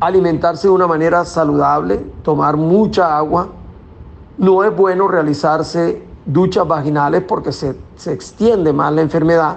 alimentarse 0.00 0.68
de 0.68 0.72
una 0.72 0.86
manera 0.86 1.26
saludable, 1.26 1.98
tomar 2.22 2.56
mucha 2.56 3.16
agua. 3.18 3.48
No 4.38 4.64
es 4.64 4.74
bueno 4.74 5.06
realizarse 5.06 6.02
duchas 6.26 6.66
vaginales 6.66 7.22
porque 7.22 7.52
se, 7.52 7.76
se 7.96 8.12
extiende 8.12 8.72
más 8.72 8.92
la 8.92 9.02
enfermedad. 9.02 9.56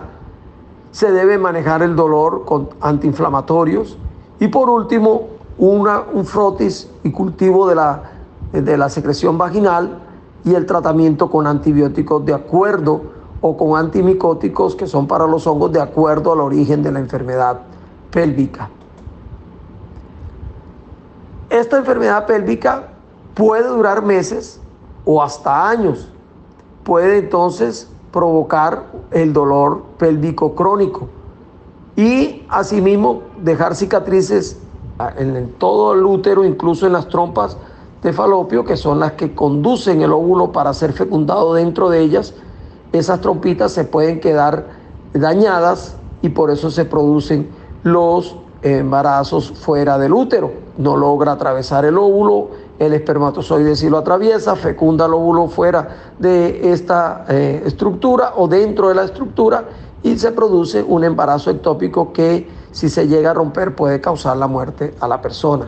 Se 0.92 1.12
debe 1.12 1.38
manejar 1.38 1.84
el 1.84 1.96
dolor 1.96 2.46
con 2.46 2.70
antiinflamatorios. 2.82 3.98
Y 4.40 4.48
por 4.48 4.70
último, 4.70 5.28
una, 5.58 6.04
un 6.14 6.26
frotis 6.26 6.90
y 7.04 7.12
cultivo 7.12 7.68
de 7.68 7.76
la, 7.76 8.04
de 8.52 8.78
la 8.78 8.90
secreción 8.90 9.38
vaginal 9.38 10.00
y 10.44 10.54
el 10.54 10.66
tratamiento 10.66 11.30
con 11.30 11.48
antibióticos 11.48 12.26
de 12.26 12.34
acuerdo 12.34 13.02
o 13.42 13.58
con 13.58 13.78
antimicóticos 13.78 14.76
que 14.76 14.88
son 14.88 15.08
para 15.08 15.28
los 15.28 15.46
hongos 15.48 15.72
de 15.72 15.82
acuerdo 15.82 16.34
al 16.34 16.42
origen 16.42 16.84
de 16.84 16.92
la 16.92 17.00
enfermedad 17.00 17.62
pélvica. 18.12 18.70
Esta 21.50 21.78
enfermedad 21.78 22.26
pélvica 22.26 22.90
puede 23.34 23.68
durar 23.68 24.04
meses 24.04 24.60
o 25.04 25.22
hasta 25.22 25.70
años. 25.70 26.10
Puede 26.86 27.18
entonces 27.18 27.90
provocar 28.14 28.86
el 29.12 29.34
dolor 29.34 29.84
pélvico 29.98 30.56
crónico 30.56 31.10
y 31.98 32.44
asimismo 32.48 33.24
dejar 33.42 33.76
cicatrices 33.76 34.62
en 35.18 35.54
todo 35.58 35.94
el 35.94 36.06
útero, 36.06 36.46
incluso 36.46 36.88
en 36.88 36.94
las 36.94 37.10
trompas 37.10 37.58
de 38.02 38.14
falopio, 38.14 38.64
que 38.64 38.78
son 38.78 39.00
las 39.00 39.14
que 39.14 39.34
conducen 39.36 40.02
el 40.02 40.14
óvulo 40.14 40.52
para 40.52 40.74
ser 40.74 40.94
fecundado 40.94 41.56
dentro 41.56 41.90
de 41.90 42.02
ellas, 42.02 42.34
esas 42.94 43.20
trompitas 43.20 43.72
se 43.72 43.84
pueden 43.84 44.20
quedar 44.20 44.68
dañadas 45.14 45.98
y 46.22 46.30
por 46.30 46.52
eso 46.52 46.70
se 46.70 46.86
producen 46.86 47.50
los 47.84 48.38
embarazos 48.62 49.52
fuera 49.52 49.98
del 49.98 50.14
útero. 50.14 50.52
No 50.78 50.96
logra 50.96 51.34
atravesar 51.34 51.84
el 51.84 51.98
óvulo, 51.98 52.50
el 52.80 52.94
espermatozoide 52.94 53.76
si 53.76 53.90
lo 53.90 53.98
atraviesa, 53.98 54.56
fecunda 54.56 55.06
el 55.06 55.14
óvulo 55.14 55.48
fuera 55.48 56.14
de 56.20 56.72
esta 56.72 57.26
eh, 57.30 57.64
estructura 57.66 58.34
o 58.36 58.48
dentro 58.48 58.90
de 58.90 58.96
la 58.96 59.04
estructura 59.06 59.66
y 60.04 60.18
se 60.18 60.32
produce 60.32 60.84
un 60.84 61.04
embarazo 61.04 61.50
ectópico 61.52 62.12
que 62.14 62.48
si 62.72 62.90
se 62.90 63.08
llega 63.08 63.32
a 63.32 63.34
romper 63.34 63.76
puede 63.76 64.02
causar 64.02 64.38
la 64.38 64.48
muerte 64.48 64.94
a 65.00 65.08
la 65.08 65.22
persona. 65.22 65.68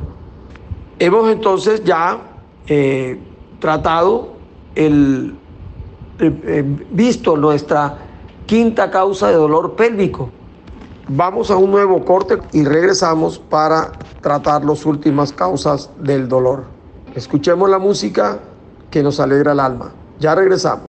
Hemos 1.00 1.30
entonces 1.30 1.84
ya 1.84 2.20
eh, 2.68 3.20
tratado 3.60 4.34
el, 4.76 5.36
visto 6.92 7.38
nuestra 7.38 7.98
quinta 8.46 8.92
causa 8.92 9.30
de 9.30 9.36
dolor 9.36 9.76
pélvico. 9.76 10.30
Vamos 11.08 11.50
a 11.52 11.58
un 11.58 11.72
nuevo 11.72 12.04
corte 12.04 12.38
y 12.52 12.66
regresamos 12.66 13.40
para 13.40 13.92
tratar 14.22 14.66
las 14.66 14.86
últimas 14.86 15.32
causas 15.32 15.90
del 16.00 16.28
dolor. 16.28 16.77
Escuchemos 17.18 17.68
la 17.68 17.80
música 17.80 18.38
que 18.92 19.02
nos 19.02 19.20
alegra 19.20 19.54
el 19.54 19.60
alma. 19.60 19.92
Ya 20.20 20.36
regresamos. 20.36 20.87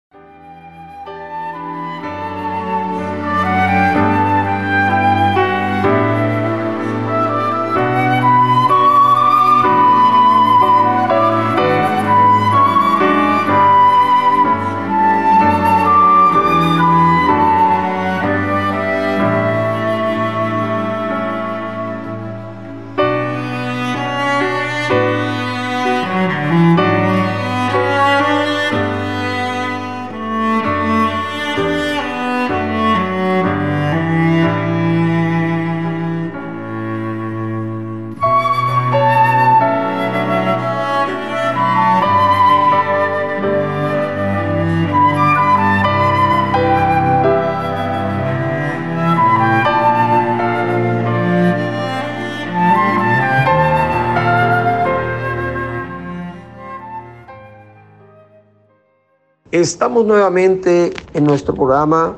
Estamos 59.63 60.05
nuevamente 60.05 60.93
en 61.15 61.23
nuestro 61.23 61.55
programa 61.55 62.17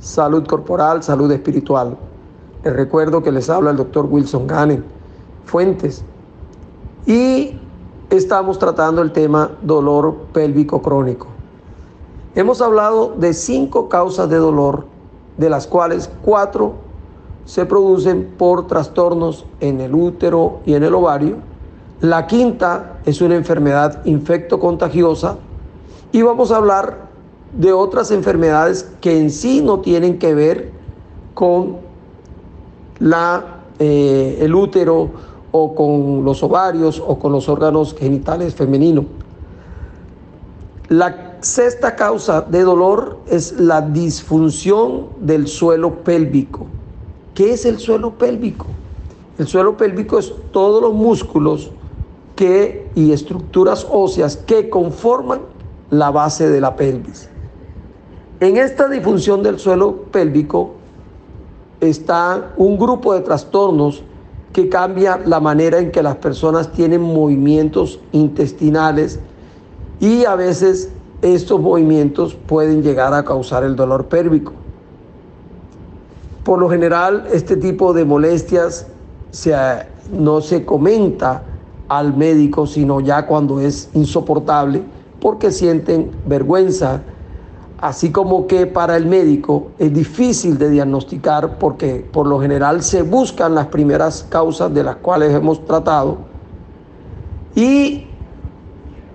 Salud 0.00 0.46
Corporal, 0.46 1.02
Salud 1.02 1.30
Espiritual. 1.30 1.94
Les 2.64 2.72
recuerdo 2.72 3.22
que 3.22 3.30
les 3.30 3.50
habla 3.50 3.72
el 3.72 3.76
doctor 3.76 4.06
Wilson 4.06 4.46
Ganen 4.46 4.82
Fuentes 5.44 6.02
y 7.04 7.58
estamos 8.08 8.58
tratando 8.58 9.02
el 9.02 9.12
tema 9.12 9.50
dolor 9.60 10.16
pélvico 10.32 10.80
crónico. 10.80 11.26
Hemos 12.34 12.62
hablado 12.62 13.14
de 13.14 13.34
cinco 13.34 13.90
causas 13.90 14.30
de 14.30 14.38
dolor, 14.38 14.86
de 15.36 15.50
las 15.50 15.66
cuales 15.66 16.10
cuatro 16.24 16.76
se 17.44 17.66
producen 17.66 18.32
por 18.38 18.68
trastornos 18.68 19.44
en 19.60 19.82
el 19.82 19.94
útero 19.94 20.60
y 20.64 20.72
en 20.72 20.82
el 20.82 20.94
ovario. 20.94 21.36
La 22.00 22.26
quinta 22.26 23.00
es 23.04 23.20
una 23.20 23.34
enfermedad 23.34 24.02
infecto-contagiosa 24.06 25.36
y 26.16 26.22
vamos 26.22 26.50
a 26.50 26.56
hablar 26.56 27.10
de 27.52 27.74
otras 27.74 28.10
enfermedades 28.10 28.90
que 29.02 29.20
en 29.20 29.30
sí 29.30 29.60
no 29.60 29.80
tienen 29.80 30.18
que 30.18 30.34
ver 30.34 30.70
con 31.34 31.76
la, 33.00 33.58
eh, 33.78 34.38
el 34.40 34.54
útero 34.54 35.10
o 35.52 35.74
con 35.74 36.24
los 36.24 36.42
ovarios 36.42 37.02
o 37.06 37.18
con 37.18 37.32
los 37.32 37.50
órganos 37.50 37.94
genitales 37.94 38.54
femeninos. 38.54 39.04
La 40.88 41.36
sexta 41.42 41.94
causa 41.94 42.40
de 42.40 42.62
dolor 42.62 43.18
es 43.26 43.60
la 43.60 43.82
disfunción 43.82 45.08
del 45.20 45.46
suelo 45.46 45.96
pélvico. 45.96 46.66
¿Qué 47.34 47.52
es 47.52 47.66
el 47.66 47.78
suelo 47.78 48.14
pélvico? 48.14 48.64
El 49.38 49.46
suelo 49.46 49.76
pélvico 49.76 50.18
es 50.18 50.32
todos 50.50 50.80
los 50.80 50.94
músculos 50.94 51.72
que, 52.34 52.88
y 52.94 53.12
estructuras 53.12 53.86
óseas 53.90 54.38
que 54.38 54.70
conforman 54.70 55.55
la 55.90 56.10
base 56.10 56.48
de 56.48 56.60
la 56.60 56.76
pelvis. 56.76 57.28
En 58.40 58.56
esta 58.56 58.88
disfunción 58.88 59.42
del 59.42 59.58
suelo 59.58 60.04
pélvico 60.10 60.72
está 61.80 62.52
un 62.56 62.78
grupo 62.78 63.14
de 63.14 63.20
trastornos 63.20 64.02
que 64.52 64.68
cambia 64.68 65.20
la 65.24 65.40
manera 65.40 65.78
en 65.78 65.90
que 65.90 66.02
las 66.02 66.16
personas 66.16 66.72
tienen 66.72 67.00
movimientos 67.00 68.00
intestinales 68.12 69.20
y 70.00 70.24
a 70.24 70.34
veces 70.34 70.90
estos 71.22 71.60
movimientos 71.60 72.34
pueden 72.34 72.82
llegar 72.82 73.14
a 73.14 73.24
causar 73.24 73.64
el 73.64 73.76
dolor 73.76 74.06
pélvico. 74.06 74.52
Por 76.44 76.58
lo 76.58 76.68
general, 76.68 77.26
este 77.32 77.56
tipo 77.56 77.92
de 77.92 78.04
molestias 78.04 78.86
no 80.12 80.40
se 80.40 80.64
comenta 80.64 81.42
al 81.88 82.16
médico, 82.16 82.66
sino 82.66 83.00
ya 83.00 83.26
cuando 83.26 83.60
es 83.60 83.90
insoportable 83.94 84.82
porque 85.20 85.50
sienten 85.50 86.10
vergüenza, 86.24 87.02
así 87.78 88.10
como 88.10 88.46
que 88.46 88.66
para 88.66 88.96
el 88.96 89.06
médico 89.06 89.68
es 89.78 89.92
difícil 89.92 90.58
de 90.58 90.70
diagnosticar 90.70 91.58
porque 91.58 92.06
por 92.10 92.26
lo 92.26 92.40
general 92.40 92.82
se 92.82 93.02
buscan 93.02 93.54
las 93.54 93.66
primeras 93.66 94.26
causas 94.28 94.72
de 94.72 94.82
las 94.82 94.96
cuales 94.96 95.34
hemos 95.34 95.64
tratado 95.64 96.18
y 97.54 98.06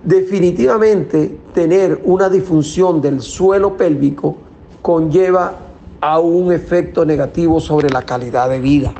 definitivamente 0.04 1.38
tener 1.54 2.00
una 2.04 2.28
disfunción 2.28 3.00
del 3.00 3.20
suelo 3.20 3.76
pélvico 3.76 4.36
conlleva 4.80 5.56
a 6.00 6.18
un 6.18 6.52
efecto 6.52 7.04
negativo 7.04 7.60
sobre 7.60 7.88
la 7.88 8.02
calidad 8.02 8.50
de 8.50 8.58
vida. 8.58 8.92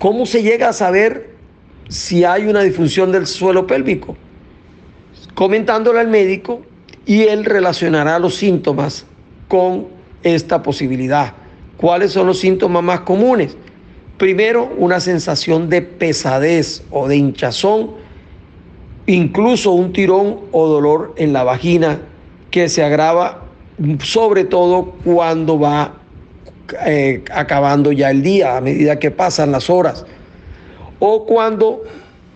¿Cómo 0.00 0.26
se 0.26 0.42
llega 0.42 0.68
a 0.68 0.72
saber 0.72 1.36
si 1.88 2.24
hay 2.24 2.46
una 2.46 2.62
disfunción 2.62 3.12
del 3.12 3.26
suelo 3.26 3.66
pélvico? 3.66 4.16
Comentándole 5.34 6.00
al 6.00 6.08
médico 6.08 6.62
y 7.06 7.22
él 7.22 7.44
relacionará 7.44 8.18
los 8.18 8.36
síntomas 8.36 9.06
con 9.48 9.88
esta 10.22 10.62
posibilidad. 10.62 11.34
¿Cuáles 11.76 12.12
son 12.12 12.26
los 12.26 12.38
síntomas 12.38 12.82
más 12.82 13.00
comunes? 13.00 13.56
Primero, 14.16 14.72
una 14.78 15.00
sensación 15.00 15.68
de 15.68 15.82
pesadez 15.82 16.84
o 16.90 17.08
de 17.08 17.16
hinchazón, 17.16 17.90
incluso 19.06 19.72
un 19.72 19.92
tirón 19.92 20.40
o 20.52 20.68
dolor 20.68 21.14
en 21.16 21.32
la 21.32 21.44
vagina 21.44 22.00
que 22.50 22.68
se 22.68 22.84
agrava 22.84 23.44
sobre 24.00 24.44
todo 24.44 24.94
cuando 25.04 25.58
va 25.58 25.94
eh, 26.86 27.24
acabando 27.32 27.92
ya 27.92 28.10
el 28.10 28.22
día, 28.22 28.56
a 28.56 28.60
medida 28.60 28.98
que 28.98 29.10
pasan 29.10 29.52
las 29.52 29.68
horas, 29.68 30.06
o 31.00 31.26
cuando 31.26 31.82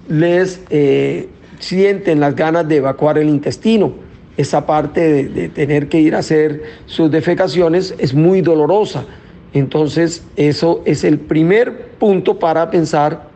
les 0.09 0.61
eh, 0.71 1.29
sienten 1.59 2.21
las 2.21 2.35
ganas 2.35 2.69
de 2.69 2.77
evacuar 2.77 3.19
el 3.19 3.29
intestino. 3.29 3.93
Esa 4.37 4.67
parte 4.67 5.25
de, 5.25 5.49
tener 5.49 5.89
que 5.89 6.01
ir 6.01 6.15
a 6.15 6.19
hacer 6.19 6.63
sus 6.87 7.11
defecaciones 7.11 7.95
es 7.99 8.15
muy 8.15 8.41
dolorosa. 8.41 9.05
Entonces, 9.53 10.25
eso 10.37 10.83
es 10.85 11.03
el 11.05 11.19
primer 11.19 11.89
punto 11.99 12.39
para 12.39 12.71
pensar 12.71 13.29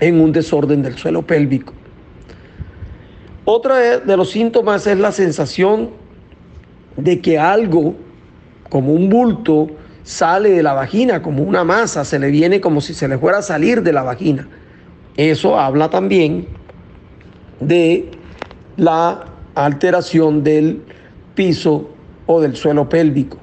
en 0.00 0.20
un 0.20 0.32
desorden 0.32 0.82
del 0.82 0.96
suelo 0.96 1.22
pélvico. 1.22 1.72
Otra 3.44 3.98
de 3.98 4.16
los 4.16 4.30
síntomas 4.30 4.86
es 4.86 4.98
la 4.98 5.12
sensación 5.12 5.90
de 6.96 7.20
que 7.20 7.38
algo, 7.38 7.94
como 8.68 8.92
un 8.92 9.08
bulto, 9.08 9.68
sale 10.02 10.50
de 10.50 10.62
la 10.62 10.72
vagina, 10.72 11.22
como 11.22 11.42
una 11.42 11.62
masa, 11.64 12.04
se 12.04 12.18
le 12.18 12.30
viene 12.30 12.60
como 12.60 12.80
si 12.80 12.94
se 12.94 13.06
le 13.06 13.18
fuera 13.18 13.38
a 13.38 13.42
salir 13.42 13.82
de 13.82 13.92
la 13.92 14.02
vagina. 14.02 14.48
Eso 15.16 15.58
habla 15.58 15.90
también 15.90 16.46
de 17.60 18.10
la 18.76 19.24
alteración 19.54 20.42
del 20.42 20.82
piso 21.34 21.90
o 22.26 22.40
del 22.40 22.56
suelo 22.56 22.88
pélvico. 22.88 23.36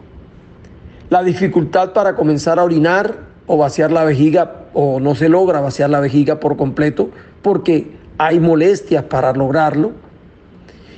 La 1.09 1.23
dificultad 1.23 1.93
para 1.93 2.15
comenzar 2.15 2.59
a 2.59 2.63
orinar 2.63 3.15
o 3.45 3.57
vaciar 3.57 3.91
la 3.91 4.03
vejiga 4.03 4.65
o 4.73 4.99
no 4.99 5.15
se 5.15 5.29
logra 5.29 5.61
vaciar 5.61 5.89
la 5.89 5.99
vejiga 5.99 6.39
por 6.39 6.57
completo 6.57 7.09
porque 7.41 7.95
hay 8.17 8.39
molestias 8.39 9.03
para 9.05 9.31
lograrlo. 9.33 9.91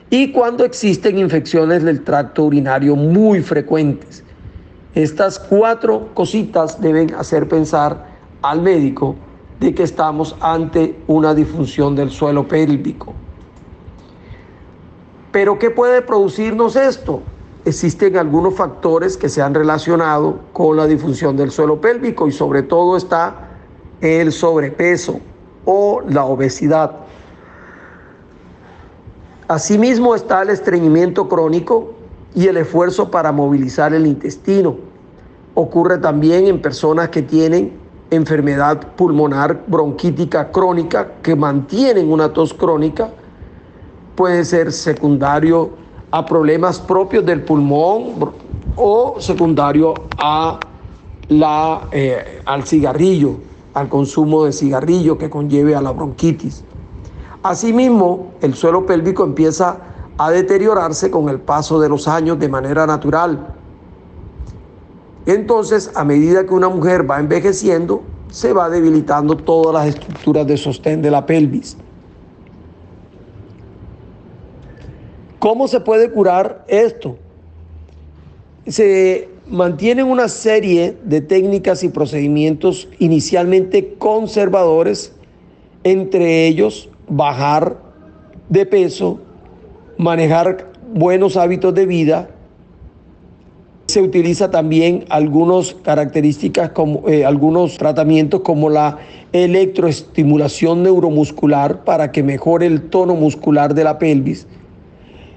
Y 0.09 0.31
cuando 0.31 0.65
existen 0.65 1.19
infecciones 1.19 1.83
del 1.83 2.03
tracto 2.03 2.45
urinario 2.45 2.95
muy 2.95 3.41
frecuentes. 3.41 4.23
Estas 4.95 5.37
cuatro 5.37 6.09
cositas 6.15 6.81
deben 6.81 7.13
hacer 7.13 7.47
pensar 7.47 8.07
al 8.41 8.61
médico 8.61 9.15
de 9.59 9.75
que 9.75 9.83
estamos 9.83 10.35
ante 10.39 11.01
una 11.07 11.33
disfunción 11.33 11.95
del 11.95 12.11
suelo 12.11 12.47
pélvico. 12.47 13.13
Pero 15.31 15.59
¿qué 15.59 15.69
puede 15.69 16.01
producirnos 16.01 16.75
esto? 16.75 17.21
Existen 17.65 18.17
algunos 18.17 18.55
factores 18.55 19.17
que 19.17 19.29
se 19.29 19.41
han 19.41 19.53
relacionado 19.53 20.39
con 20.53 20.77
la 20.77 20.87
disfunción 20.87 21.35
del 21.35 21.51
suelo 21.51 21.81
pélvico 21.81 22.27
y 22.27 22.31
sobre 22.31 22.63
todo 22.63 22.97
está 22.97 23.49
el 24.01 24.31
sobrepeso 24.31 25.19
o 25.65 26.01
la 26.07 26.23
obesidad. 26.25 26.91
Asimismo 29.47 30.15
está 30.15 30.41
el 30.41 30.49
estreñimiento 30.49 31.27
crónico 31.27 31.93
y 32.33 32.47
el 32.47 32.57
esfuerzo 32.57 33.11
para 33.11 33.31
movilizar 33.31 33.93
el 33.93 34.07
intestino. 34.07 34.77
Ocurre 35.53 35.97
también 35.97 36.47
en 36.47 36.61
personas 36.61 37.09
que 37.09 37.21
tienen 37.21 37.73
enfermedad 38.11 38.95
pulmonar 38.95 39.63
bronquítica 39.67 40.51
crónica 40.51 41.13
que 41.21 41.35
mantienen 41.35 42.11
una 42.11 42.33
tos 42.33 42.53
crónica, 42.53 43.09
puede 44.15 44.43
ser 44.45 44.71
secundario 44.71 45.71
a 46.11 46.25
problemas 46.25 46.79
propios 46.79 47.25
del 47.25 47.43
pulmón 47.43 48.31
o 48.75 49.15
secundario 49.19 49.93
a 50.17 50.59
la, 51.29 51.87
eh, 51.91 52.41
al 52.45 52.63
cigarrillo, 52.63 53.37
al 53.73 53.87
consumo 53.87 54.45
de 54.45 54.51
cigarrillo 54.51 55.17
que 55.17 55.29
conlleve 55.29 55.75
a 55.75 55.81
la 55.81 55.91
bronquitis. 55.91 56.63
Asimismo, 57.43 58.33
el 58.41 58.55
suelo 58.55 58.85
pélvico 58.85 59.23
empieza 59.23 59.77
a 60.17 60.31
deteriorarse 60.31 61.09
con 61.11 61.29
el 61.29 61.39
paso 61.39 61.79
de 61.79 61.87
los 61.87 62.07
años 62.07 62.39
de 62.39 62.49
manera 62.49 62.85
natural 62.85 63.58
entonces, 65.31 65.91
a 65.95 66.03
medida 66.03 66.45
que 66.45 66.53
una 66.53 66.69
mujer 66.69 67.09
va 67.09 67.19
envejeciendo, 67.19 68.03
se 68.29 68.53
va 68.53 68.69
debilitando 68.69 69.35
todas 69.35 69.73
las 69.73 69.95
estructuras 69.95 70.45
de 70.47 70.57
sostén 70.57 71.01
de 71.01 71.11
la 71.11 71.25
pelvis. 71.25 71.77
¿Cómo 75.39 75.67
se 75.67 75.79
puede 75.79 76.11
curar 76.11 76.65
esto? 76.67 77.17
Se 78.67 79.29
mantienen 79.47 80.05
una 80.05 80.27
serie 80.27 80.97
de 81.03 81.21
técnicas 81.21 81.83
y 81.83 81.89
procedimientos 81.89 82.87
inicialmente 82.99 83.95
conservadores, 83.97 85.13
entre 85.83 86.45
ellos 86.45 86.89
bajar 87.07 87.77
de 88.49 88.65
peso, 88.65 89.19
manejar 89.97 90.71
buenos 90.93 91.37
hábitos 91.37 91.73
de 91.73 91.85
vida, 91.85 92.29
se 93.89 94.01
utiliza 94.01 94.49
también 94.49 95.05
algunas 95.09 95.75
características, 95.83 96.69
como, 96.69 97.07
eh, 97.09 97.25
algunos 97.25 97.77
tratamientos 97.77 98.41
como 98.41 98.69
la 98.69 98.99
electroestimulación 99.33 100.83
neuromuscular 100.83 101.83
para 101.83 102.11
que 102.11 102.23
mejore 102.23 102.67
el 102.67 102.83
tono 102.83 103.15
muscular 103.15 103.73
de 103.73 103.83
la 103.83 103.99
pelvis. 103.99 104.47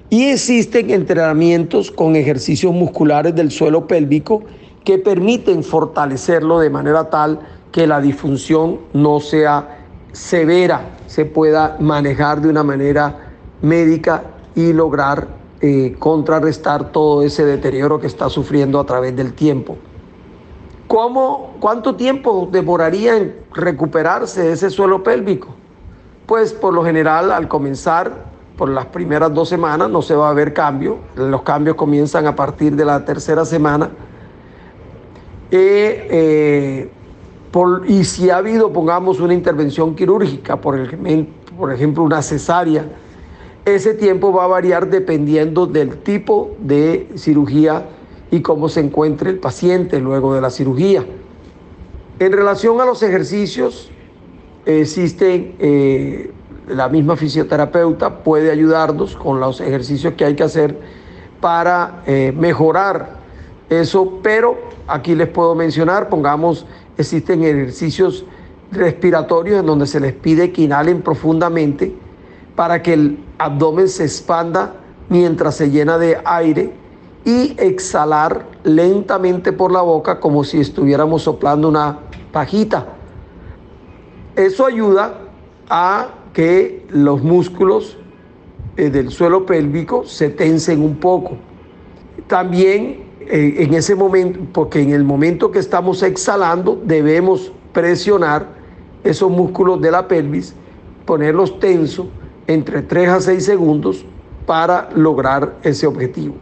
Y 0.09 0.25
existen 0.25 0.91
entrenamientos 0.91 1.91
con 1.91 2.15
ejercicios 2.15 2.73
musculares 2.73 3.35
del 3.35 3.51
suelo 3.51 3.87
pélvico 3.87 4.43
que 4.83 4.97
permiten 4.97 5.63
fortalecerlo 5.63 6.59
de 6.59 6.69
manera 6.69 7.09
tal 7.09 7.39
que 7.71 7.87
la 7.87 7.99
disfunción 7.99 8.79
no 8.93 9.19
sea 9.19 9.79
severa, 10.11 10.81
se 11.07 11.25
pueda 11.25 11.77
manejar 11.79 12.41
de 12.41 12.49
una 12.49 12.63
manera 12.63 13.31
médica 13.61 14.23
y 14.55 14.71
lograr 14.71 15.42
eh, 15.65 15.95
contrarrestar 15.97 16.91
todo 16.91 17.23
ese 17.23 17.45
deterioro 17.45 17.97
que 17.97 18.07
está 18.07 18.27
sufriendo 18.27 18.81
a 18.81 18.85
través 18.85 19.15
del 19.15 19.31
tiempo. 19.31 19.77
¿Cómo, 20.89 21.55
¿Cuánto 21.61 21.95
tiempo 21.95 22.49
demoraría 22.51 23.15
en 23.15 23.33
recuperarse 23.53 24.51
ese 24.51 24.69
suelo 24.69 25.03
pélvico? 25.03 25.55
Pues 26.25 26.51
por 26.51 26.73
lo 26.73 26.83
general 26.83 27.31
al 27.31 27.47
comenzar, 27.47 28.25
por 28.57 28.67
las 28.67 28.87
primeras 28.87 29.33
dos 29.33 29.47
semanas 29.47 29.89
no 29.89 30.01
se 30.01 30.15
va 30.15 30.29
a 30.29 30.33
ver 30.33 30.53
cambio, 30.53 30.97
los 31.15 31.43
cambios 31.43 31.77
comienzan 31.77 32.27
a 32.27 32.35
partir 32.35 32.75
de 32.75 32.83
la 32.83 33.05
tercera 33.05 33.45
semana. 33.45 33.89
Eh, 35.49 36.07
eh, 36.11 36.91
y 37.87 38.03
si 38.03 38.29
ha 38.29 38.35
habido, 38.35 38.73
pongamos, 38.73 39.21
una 39.21 39.33
intervención 39.33 39.95
quirúrgica, 39.95 40.57
por 40.57 40.77
ejemplo, 41.71 42.03
una 42.03 42.21
cesárea, 42.21 42.85
ese 43.65 43.93
tiempo 43.93 44.33
va 44.33 44.45
a 44.45 44.47
variar 44.47 44.89
dependiendo 44.89 45.65
del 45.65 45.97
tipo 45.97 46.55
de 46.59 47.09
cirugía 47.15 47.85
y 48.29 48.41
cómo 48.41 48.67
se 48.67 48.81
encuentre 48.81 49.29
el 49.29 49.39
paciente 49.39 49.99
luego 49.99 50.33
de 50.33 50.41
la 50.41 50.49
cirugía. 50.49 51.05
En 52.19 52.31
relación 52.31 52.81
a 52.81 52.85
los 52.85 53.01
ejercicios, 53.03 53.89
existen, 54.65 55.55
eh, 55.59 56.31
la 56.67 56.89
misma 56.89 57.15
fisioterapeuta 57.15 58.23
puede 58.23 58.51
ayudarnos 58.51 59.15
con 59.15 59.39
los 59.39 59.61
ejercicios 59.61 60.13
que 60.13 60.25
hay 60.25 60.35
que 60.35 60.43
hacer 60.43 60.77
para 61.39 62.03
eh, 62.05 62.33
mejorar 62.35 63.17
eso, 63.69 64.19
pero 64.21 64.57
aquí 64.87 65.15
les 65.15 65.27
puedo 65.27 65.55
mencionar, 65.55 66.09
pongamos, 66.09 66.65
existen 66.97 67.43
ejercicios 67.43 68.25
respiratorios 68.71 69.59
en 69.59 69.65
donde 69.65 69.87
se 69.87 69.99
les 69.99 70.13
pide 70.13 70.51
que 70.51 70.63
inhalen 70.63 71.01
profundamente 71.01 71.93
para 72.55 72.81
que 72.81 72.93
el 72.93 73.19
abdomen 73.43 73.89
se 73.89 74.03
expanda 74.05 74.73
mientras 75.09 75.55
se 75.55 75.69
llena 75.69 75.97
de 75.97 76.17
aire 76.23 76.71
y 77.25 77.55
exhalar 77.57 78.45
lentamente 78.63 79.51
por 79.51 79.71
la 79.71 79.81
boca 79.81 80.19
como 80.19 80.43
si 80.43 80.59
estuviéramos 80.59 81.23
soplando 81.23 81.69
una 81.69 81.99
pajita. 82.31 82.85
Eso 84.35 84.65
ayuda 84.65 85.19
a 85.69 86.07
que 86.33 86.85
los 86.89 87.21
músculos 87.21 87.97
eh, 88.77 88.89
del 88.89 89.11
suelo 89.11 89.45
pélvico 89.45 90.05
se 90.05 90.29
tensen 90.29 90.81
un 90.81 90.95
poco. 90.95 91.37
También 92.27 93.03
eh, 93.19 93.55
en 93.59 93.73
ese 93.73 93.95
momento, 93.95 94.39
porque 94.51 94.81
en 94.81 94.91
el 94.91 95.03
momento 95.03 95.51
que 95.51 95.59
estamos 95.59 96.01
exhalando 96.01 96.81
debemos 96.83 97.51
presionar 97.73 98.47
esos 99.03 99.29
músculos 99.29 99.81
de 99.81 99.91
la 99.91 100.07
pelvis, 100.07 100.55
ponerlos 101.05 101.59
tensos 101.59 102.07
entre 102.47 102.81
3 102.81 103.09
a 103.09 103.21
6 103.21 103.45
segundos 103.45 104.05
para 104.45 104.89
lograr 104.95 105.55
ese 105.63 105.87
objetivo. 105.87 106.35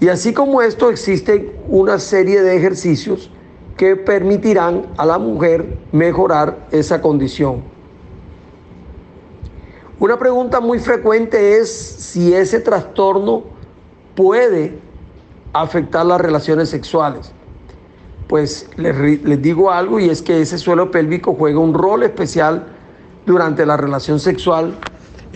Y 0.00 0.08
así 0.08 0.32
como 0.32 0.62
esto, 0.62 0.90
existen 0.90 1.52
una 1.68 1.98
serie 1.98 2.42
de 2.42 2.56
ejercicios 2.56 3.30
que 3.76 3.96
permitirán 3.96 4.86
a 4.96 5.06
la 5.06 5.18
mujer 5.18 5.78
mejorar 5.92 6.66
esa 6.70 7.00
condición. 7.00 7.62
Una 9.98 10.18
pregunta 10.18 10.60
muy 10.60 10.78
frecuente 10.78 11.58
es 11.58 11.70
si 11.72 12.34
ese 12.34 12.60
trastorno 12.60 13.44
puede 14.14 14.78
afectar 15.54 16.04
las 16.04 16.20
relaciones 16.20 16.68
sexuales. 16.68 17.32
Pues 18.26 18.68
les, 18.76 19.22
les, 19.24 19.40
digo 19.40 19.70
algo 19.70 20.00
y 20.00 20.10
es 20.10 20.20
que 20.20 20.40
ese 20.40 20.58
suelo 20.58 20.90
pélvico 20.90 21.34
juega 21.34 21.60
un 21.60 21.72
rol 21.72 22.02
especial 22.02 22.66
durante 23.24 23.64
la 23.64 23.76
relación 23.76 24.20
sexual, 24.20 24.74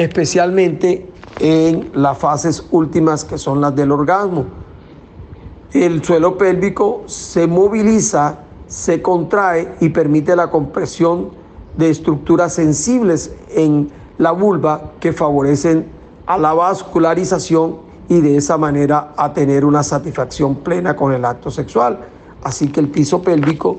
especialmente 0.01 1.07
en 1.40 1.90
las 1.92 2.16
fases 2.16 2.66
últimas 2.70 3.22
que 3.22 3.36
son 3.36 3.61
las 3.61 3.76
del 3.76 3.92
orgasmo. 3.92 4.46
El 5.74 6.03
suelo 6.03 6.38
pélvico 6.38 7.03
se 7.05 7.46
moviliza, 7.46 8.38
se 8.66 9.03
contrae 9.03 9.74
y 9.78 9.90
permite 9.90 10.34
la 10.34 10.51
compresión 10.51 11.28
de 11.76 11.90
estructuras 11.90 12.55
sensibles 12.55 13.34
en 13.51 13.90
la 14.16 14.32
vulva 14.32 14.92
que 15.01 15.12
favorecen 15.12 15.86
a 16.24 16.38
la 16.38 16.55
vascularización 16.55 17.76
y 18.09 18.22
de 18.22 18.38
esa 18.38 18.57
manera 18.57 19.12
a 19.18 19.34
tener 19.34 19.66
una 19.66 19.82
satisfacción 19.82 20.57
plena 20.57 20.96
con 20.96 21.12
el 21.12 21.26
acto 21.26 21.51
sexual. 21.51 21.98
Así 22.42 22.68
que 22.68 22.80
el 22.80 22.88
piso 22.88 23.20
pélvico 23.20 23.76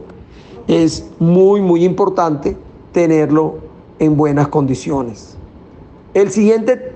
es 0.68 1.04
muy, 1.18 1.62
muy 1.62 1.84
importante 1.84 2.56
tenerlo 2.92 3.56
en 3.98 4.16
buenas 4.16 4.50
condiciones. 4.50 5.41
El 6.14 6.30
siguiente 6.30 6.94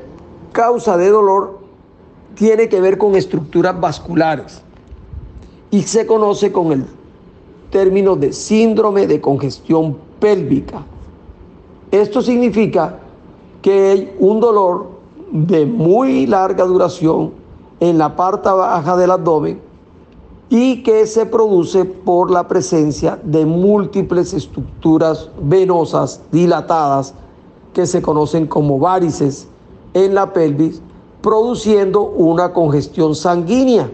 causa 0.51 0.97
de 0.97 1.09
dolor 1.09 1.59
tiene 2.35 2.67
que 2.67 2.81
ver 2.81 2.97
con 2.97 3.15
estructuras 3.15 3.79
vasculares 3.79 4.61
y 5.71 5.83
se 5.83 6.05
conoce 6.05 6.51
con 6.51 6.71
el 6.73 6.85
término 7.69 8.15
de 8.15 8.33
síndrome 8.33 9.07
de 9.07 9.21
congestión 9.21 9.97
pélvica. 10.19 10.83
Esto 11.91 12.21
significa 12.21 12.99
que 13.61 13.89
hay 13.89 14.15
un 14.19 14.39
dolor 14.39 14.87
de 15.31 15.65
muy 15.65 16.27
larga 16.27 16.65
duración 16.65 17.31
en 17.79 17.97
la 17.97 18.15
parte 18.15 18.49
baja 18.49 18.97
del 18.97 19.11
abdomen 19.11 19.61
y 20.49 20.83
que 20.83 21.07
se 21.07 21.25
produce 21.25 21.85
por 21.85 22.31
la 22.31 22.47
presencia 22.47 23.19
de 23.23 23.45
múltiples 23.45 24.33
estructuras 24.33 25.29
venosas 25.41 26.21
dilatadas 26.31 27.13
que 27.75 27.85
se 27.85 28.01
conocen 28.01 28.47
como 28.47 28.79
varices 28.79 29.49
en 29.93 30.15
la 30.15 30.31
pelvis, 30.31 30.81
produciendo 31.21 32.03
una 32.03 32.53
congestión 32.53 33.13
sanguínea 33.15 33.91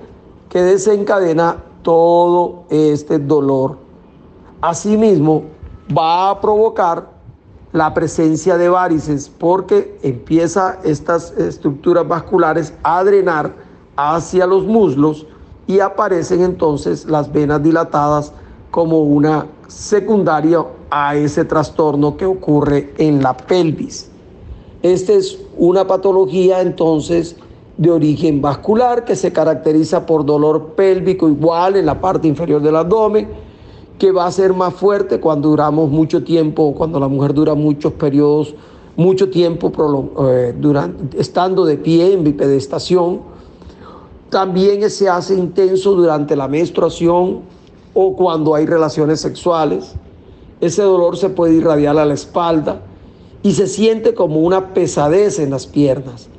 que 0.49 0.61
desencadena 0.61 1.57
todo 1.81 2.65
este 2.69 3.17
dolor. 3.17 3.77
Asimismo, 4.61 5.45
va 5.97 6.29
a 6.29 6.39
provocar 6.39 7.09
la 7.73 7.91
presencia 7.91 8.55
de 8.55 8.69
varices 8.69 9.27
porque 9.27 9.97
empieza 10.03 10.77
estas 10.83 11.31
estructuras 11.31 12.07
vasculares 12.07 12.75
a 12.83 13.03
drenar 13.03 13.51
hacia 13.95 14.45
los 14.45 14.63
muslos 14.63 15.25
y 15.65 15.79
aparecen 15.79 16.43
entonces 16.43 17.05
las 17.05 17.31
venas 17.31 17.63
dilatadas 17.63 18.31
como 18.69 18.99
una 18.99 19.47
secundaria 19.67 20.63
a 20.91 21.15
ese 21.15 21.45
trastorno 21.45 22.17
que 22.17 22.25
ocurre 22.25 22.93
en 22.97 23.23
la 23.23 23.35
pelvis. 23.35 24.11
Esta 24.83 25.13
es 25.13 25.39
una 25.57 25.87
patología 25.87 26.61
entonces 26.61 27.35
de 27.77 27.89
origen 27.89 28.41
vascular 28.41 29.05
que 29.05 29.15
se 29.15 29.31
caracteriza 29.31 30.05
por 30.05 30.25
dolor 30.25 30.73
pélvico 30.75 31.29
igual 31.29 31.77
en 31.77 31.85
la 31.85 31.99
parte 31.99 32.27
inferior 32.27 32.61
del 32.61 32.75
abdomen, 32.75 33.27
que 33.97 34.11
va 34.11 34.25
a 34.25 34.31
ser 34.31 34.53
más 34.53 34.73
fuerte 34.73 35.19
cuando 35.19 35.49
duramos 35.49 35.89
mucho 35.89 36.23
tiempo, 36.23 36.73
cuando 36.75 36.99
la 36.99 37.07
mujer 37.07 37.33
dura 37.33 37.55
muchos 37.55 37.93
periodos, 37.93 38.53
mucho 38.95 39.29
tiempo 39.29 39.71
eh, 40.29 40.53
estando 41.17 41.65
de 41.65 41.77
pie 41.77 42.13
en 42.13 42.23
bipedestación. 42.23 43.21
También 44.29 44.89
se 44.89 45.07
hace 45.07 45.35
intenso 45.35 45.93
durante 45.93 46.35
la 46.35 46.47
menstruación 46.47 47.41
o 47.93 48.15
cuando 48.15 48.55
hay 48.55 48.65
relaciones 48.65 49.21
sexuales. 49.21 49.95
Ese 50.61 50.83
dolor 50.83 51.17
se 51.17 51.29
puede 51.29 51.55
irradiar 51.55 51.97
a 51.97 52.05
la 52.05 52.13
espalda 52.13 52.81
y 53.41 53.53
se 53.53 53.65
siente 53.65 54.13
como 54.13 54.39
una 54.41 54.75
pesadez 54.75 55.39
en 55.39 55.49
las 55.49 55.65
piernas. 55.65 56.29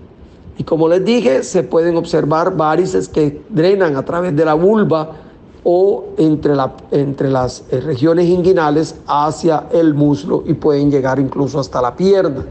Y 0.56 0.62
como 0.62 0.88
les 0.88 1.04
dije, 1.04 1.42
se 1.42 1.64
pueden 1.64 1.96
observar 1.96 2.56
varices 2.56 3.08
que 3.08 3.42
drenan 3.48 3.96
a 3.96 4.04
través 4.04 4.34
de 4.36 4.44
la 4.44 4.54
vulva 4.54 5.10
o 5.64 6.04
entre, 6.18 6.54
entre 6.92 7.30
las 7.30 7.64
eh, 7.70 7.80
regiones 7.80 8.26
inguinales 8.26 8.94
hacia 9.08 9.64
el 9.72 9.92
muslo 9.92 10.44
y 10.46 10.54
pueden 10.54 10.90
llegar 10.90 11.18
incluso 11.18 11.58
hasta 11.58 11.82
la 11.82 11.94
pierna. 11.96 12.46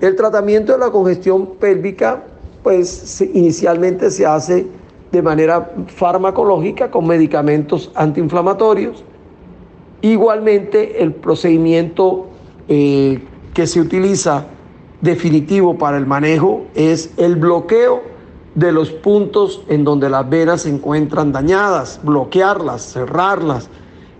El 0.00 0.14
tratamiento 0.14 0.72
de 0.72 0.78
la 0.78 0.90
congestión 0.90 1.46
pélvica, 1.58 2.24
pues 2.62 3.20
inicialmente 3.20 4.10
se 4.10 4.24
hace 4.24 4.66
de 5.10 5.22
manera 5.22 5.72
farmacológica 5.88 6.90
con 6.90 7.06
medicamentos 7.06 7.90
antiinflamatorios 7.94 9.04
Igualmente, 10.02 11.02
el 11.02 11.14
procedimiento 11.14 12.26
eh, 12.68 13.22
que 13.54 13.68
se 13.68 13.80
utiliza 13.80 14.46
definitivo 15.00 15.78
para 15.78 15.96
el 15.96 16.06
manejo 16.06 16.64
es 16.74 17.12
el 17.16 17.36
bloqueo 17.36 18.02
de 18.54 18.72
los 18.72 18.90
puntos 18.90 19.62
en 19.68 19.84
donde 19.84 20.10
las 20.10 20.28
venas 20.28 20.62
se 20.62 20.70
encuentran 20.70 21.32
dañadas, 21.32 22.00
bloquearlas, 22.02 22.92
cerrarlas. 22.92 23.70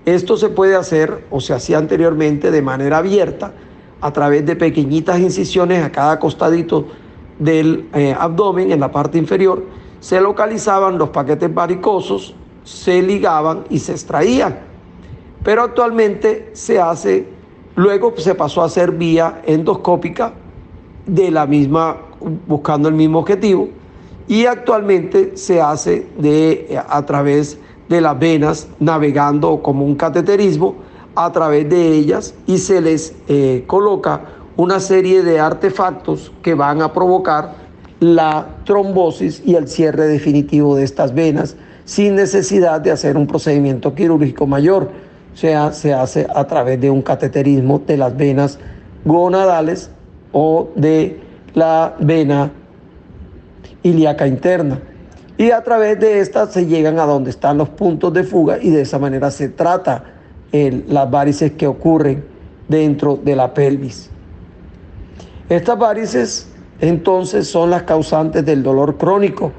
Esto 0.06 0.36
se 0.36 0.48
puede 0.48 0.76
hacer 0.76 1.24
o 1.30 1.40
se 1.40 1.52
hacía 1.52 1.78
anteriormente 1.78 2.50
de 2.50 2.62
manera 2.62 2.98
abierta 2.98 3.52
a 4.00 4.12
través 4.12 4.46
de 4.46 4.56
pequeñitas 4.56 5.20
incisiones 5.20 5.84
a 5.84 5.90
cada 5.90 6.18
costadito 6.18 6.86
del 7.38 7.88
eh, 7.92 8.14
abdomen, 8.18 8.70
en 8.70 8.80
la 8.80 8.90
parte 8.90 9.18
inferior, 9.18 9.64
se 10.00 10.20
localizaban 10.20 10.98
los 10.98 11.10
paquetes 11.10 11.52
varicosos, 11.52 12.34
se 12.64 13.02
ligaban 13.02 13.64
y 13.70 13.78
se 13.78 13.92
extraían. 13.92 14.71
Pero 15.44 15.62
actualmente 15.62 16.50
se 16.52 16.80
hace, 16.80 17.26
luego 17.74 18.14
se 18.16 18.34
pasó 18.34 18.62
a 18.62 18.66
hacer 18.66 18.92
vía 18.92 19.42
endoscópica 19.44 20.32
de 21.06 21.30
la 21.30 21.46
misma, 21.46 21.96
buscando 22.46 22.88
el 22.88 22.94
mismo 22.94 23.18
objetivo, 23.18 23.68
y 24.28 24.46
actualmente 24.46 25.36
se 25.36 25.60
hace 25.60 26.06
de, 26.16 26.80
a 26.88 27.04
través 27.04 27.58
de 27.88 28.00
las 28.00 28.18
venas, 28.18 28.68
navegando 28.78 29.62
como 29.62 29.84
un 29.84 29.96
cateterismo 29.96 30.76
a 31.14 31.30
través 31.32 31.68
de 31.68 31.92
ellas 31.92 32.34
y 32.46 32.58
se 32.58 32.80
les 32.80 33.14
eh, 33.28 33.64
coloca 33.66 34.22
una 34.56 34.80
serie 34.80 35.22
de 35.22 35.40
artefactos 35.40 36.32
que 36.42 36.54
van 36.54 36.82
a 36.82 36.92
provocar 36.92 37.54
la 38.00 38.46
trombosis 38.64 39.42
y 39.44 39.54
el 39.54 39.68
cierre 39.68 40.06
definitivo 40.06 40.76
de 40.76 40.84
estas 40.84 41.14
venas 41.14 41.56
sin 41.84 42.14
necesidad 42.14 42.80
de 42.80 42.90
hacer 42.90 43.16
un 43.16 43.26
procedimiento 43.26 43.94
quirúrgico 43.94 44.46
mayor. 44.46 44.90
Se 45.34 45.54
hace 45.54 46.26
a 46.34 46.46
través 46.46 46.80
de 46.80 46.90
un 46.90 47.02
cateterismo 47.02 47.80
de 47.86 47.96
las 47.96 48.16
venas 48.16 48.58
gonadales 49.04 49.90
o 50.32 50.70
de 50.76 51.20
la 51.54 51.94
vena 51.98 52.50
ilíaca 53.82 54.26
interna. 54.26 54.80
Y 55.38 55.50
a 55.50 55.62
través 55.62 55.98
de 55.98 56.20
estas 56.20 56.52
se 56.52 56.66
llegan 56.66 56.98
a 56.98 57.06
donde 57.06 57.30
están 57.30 57.58
los 57.58 57.68
puntos 57.70 58.12
de 58.12 58.24
fuga 58.24 58.58
y 58.60 58.70
de 58.70 58.82
esa 58.82 58.98
manera 58.98 59.30
se 59.30 59.48
trata 59.48 60.04
las 60.52 61.10
varices 61.10 61.52
que 61.52 61.66
ocurren 61.66 62.24
dentro 62.68 63.16
de 63.16 63.34
la 63.34 63.52
pelvis. 63.52 64.10
Estas 65.48 65.78
varices 65.78 66.48
entonces 66.80 67.48
son 67.48 67.70
las 67.70 67.84
causantes 67.84 68.44
del 68.44 68.62
dolor 68.62 68.98
crónico. 68.98 69.52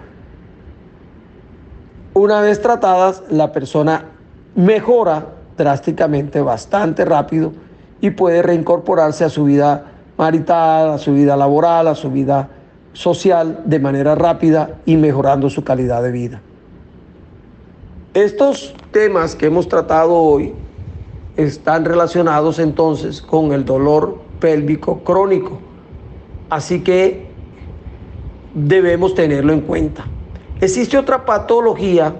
Una 2.13 2.41
vez 2.41 2.61
tratadas, 2.61 3.24
la 3.30 3.51
persona 3.51 4.05
mejora 4.55 5.30
drásticamente, 5.58 6.41
bastante 6.41 7.06
rápido 7.06 7.54
y 8.01 8.12
puede 8.12 8.41
reincorporarse 8.41 9.24
a 9.24 9.30
su 9.30 9.45
vida 9.45 9.86
marital, 10.18 10.91
a 10.91 10.97
su 10.97 11.14
vida 11.14 11.36
laboral, 11.36 11.88
a 11.88 11.95
su 11.95 12.12
vida 12.12 12.49
social 12.93 13.62
de 13.66 13.80
manera 13.80 14.16
rápida 14.16 14.80
y 14.86 14.97
mejorando 14.97 15.49
su 15.49 15.64
calidad 15.64 16.04
de 16.04 16.12
vida. 16.12 16.41
Estos 18.14 18.76
temas 18.91 19.36
que 19.36 19.47
hemos 19.47 19.68
tratado 19.68 20.14
hoy 20.14 20.54
están 21.36 21.84
relacionados 21.86 22.60
entonces 22.60 23.22
con 23.22 23.54
el 23.54 23.66
dolor 23.66 24.20
pélvico 24.39 24.99
crónico. 24.99 25.60
Así 26.49 26.82
que 26.82 27.28
debemos 28.54 29.16
tenerlo 29.16 29.54
en 29.54 29.62
cuenta. 29.62 30.06
Existe 30.62 30.97
otra 30.97 31.26
patología 31.26 32.14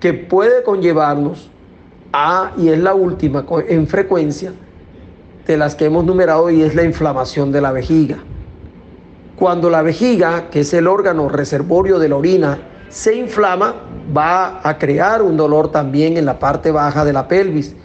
que 0.00 0.12
puede 0.12 0.62
conllevarnos 0.62 1.50
a, 2.16 2.52
y 2.56 2.68
es 2.68 2.78
la 2.78 2.94
última 2.94 3.44
en 3.68 3.86
frecuencia 3.86 4.52
de 5.46 5.56
las 5.56 5.74
que 5.74 5.84
hemos 5.84 6.04
numerado, 6.04 6.50
y 6.50 6.62
es 6.62 6.74
la 6.74 6.84
inflamación 6.84 7.52
de 7.52 7.60
la 7.60 7.72
vejiga. 7.72 8.18
Cuando 9.36 9.70
la 9.70 9.82
vejiga, 9.82 10.50
que 10.50 10.60
es 10.60 10.74
el 10.74 10.86
órgano 10.86 11.28
reservorio 11.28 11.98
de 11.98 12.08
la 12.08 12.16
orina, 12.16 12.58
se 12.88 13.14
inflama, 13.14 13.74
va 14.16 14.60
a 14.62 14.78
crear 14.78 15.22
un 15.22 15.36
dolor 15.36 15.70
también 15.70 16.16
en 16.16 16.24
la 16.24 16.38
parte 16.38 16.70
baja 16.70 17.04
de 17.04 17.12
la 17.12 17.28
pelvis 17.28 17.76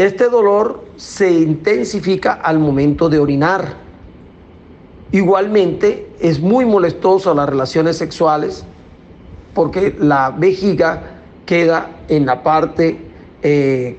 este 0.00 0.30
dolor 0.30 0.82
se 0.96 1.30
intensifica 1.30 2.32
al 2.32 2.58
momento 2.58 3.10
de 3.10 3.18
orinar. 3.18 3.74
Igualmente 5.12 6.10
es 6.18 6.40
muy 6.40 6.64
molestoso 6.64 7.34
las 7.34 7.46
relaciones 7.46 7.98
sexuales 7.98 8.64
porque 9.52 9.94
la 10.00 10.30
vejiga 10.30 11.02
queda 11.44 11.90
en 12.08 12.24
la 12.24 12.42
parte 12.42 13.09
eh, 13.42 13.96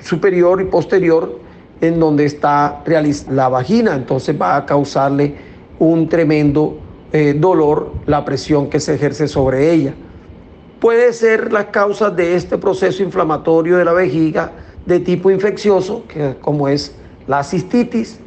superior 0.00 0.60
y 0.60 0.64
posterior 0.64 1.40
en 1.80 1.98
donde 1.98 2.24
está 2.24 2.82
la 3.30 3.48
vagina, 3.48 3.94
entonces 3.94 4.40
va 4.40 4.56
a 4.56 4.66
causarle 4.66 5.34
un 5.78 6.08
tremendo 6.08 6.78
eh, 7.12 7.34
dolor 7.36 7.92
la 8.06 8.24
presión 8.24 8.70
que 8.70 8.78
se 8.78 8.94
ejerce 8.94 9.26
sobre 9.26 9.72
ella. 9.72 9.94
Puede 10.80 11.12
ser 11.12 11.52
las 11.52 11.66
causas 11.66 12.14
de 12.16 12.36
este 12.36 12.56
proceso 12.56 13.02
inflamatorio 13.02 13.76
de 13.78 13.84
la 13.84 13.92
vejiga 13.92 14.52
de 14.86 15.00
tipo 15.00 15.30
infeccioso, 15.30 16.04
que, 16.08 16.36
como 16.40 16.68
es 16.68 16.94
la 17.26 17.42
cistitis, 17.42 18.18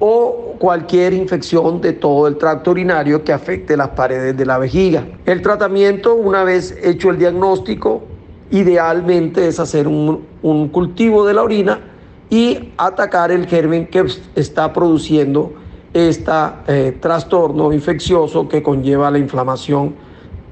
o 0.00 0.54
cualquier 0.58 1.12
infección 1.12 1.80
de 1.80 1.92
todo 1.92 2.28
el 2.28 2.36
tracto 2.36 2.70
urinario 2.70 3.24
que 3.24 3.32
afecte 3.32 3.76
las 3.76 3.88
paredes 3.88 4.36
de 4.36 4.46
la 4.46 4.58
vejiga. 4.58 5.04
El 5.26 5.42
tratamiento, 5.42 6.14
una 6.14 6.44
vez 6.44 6.76
hecho 6.82 7.10
el 7.10 7.18
diagnóstico, 7.18 8.02
idealmente 8.50 9.46
es 9.48 9.60
hacer 9.60 9.88
un, 9.88 10.26
cultivo 10.72 11.26
de 11.26 11.34
la 11.34 11.42
orina 11.42 11.80
y 12.30 12.72
atacar 12.76 13.30
el 13.30 13.46
germen 13.46 13.86
que 13.86 14.06
está 14.34 14.72
produciendo 14.72 15.52
este 15.92 16.92
trastorno 17.00 17.72
infeccioso 17.72 18.48
que 18.48 18.62
conlleva 18.62 19.10
la 19.10 19.18
inflamación 19.18 19.94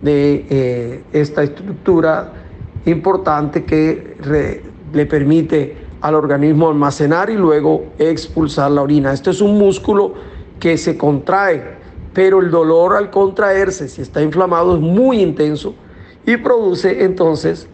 de 0.00 0.46
eh, 0.48 1.04
esta 1.12 1.42
estructura 1.42 2.32
importante 2.86 3.64
que 3.64 4.16
le 4.92 5.06
permite 5.06 5.86
al 6.00 6.14
organismo 6.14 6.68
almacenar 6.68 7.30
y 7.30 7.34
luego 7.34 7.86
expulsar 7.98 8.70
la 8.70 8.82
orina. 8.82 9.12
Esto 9.12 9.30
es 9.30 9.40
un 9.40 9.58
músculo 9.58 10.14
que 10.60 10.78
se 10.78 10.96
contrae, 10.96 11.76
pero 12.12 12.40
el 12.40 12.50
dolor 12.50 12.94
al 12.96 13.10
contraerse, 13.10 13.88
si 13.88 14.02
está 14.02 14.22
inflamado, 14.22 14.76
es 14.76 14.80
muy 14.80 15.20
intenso 15.20 15.74
y 16.24 16.36
produce 16.36 17.04
entonces 17.04 17.68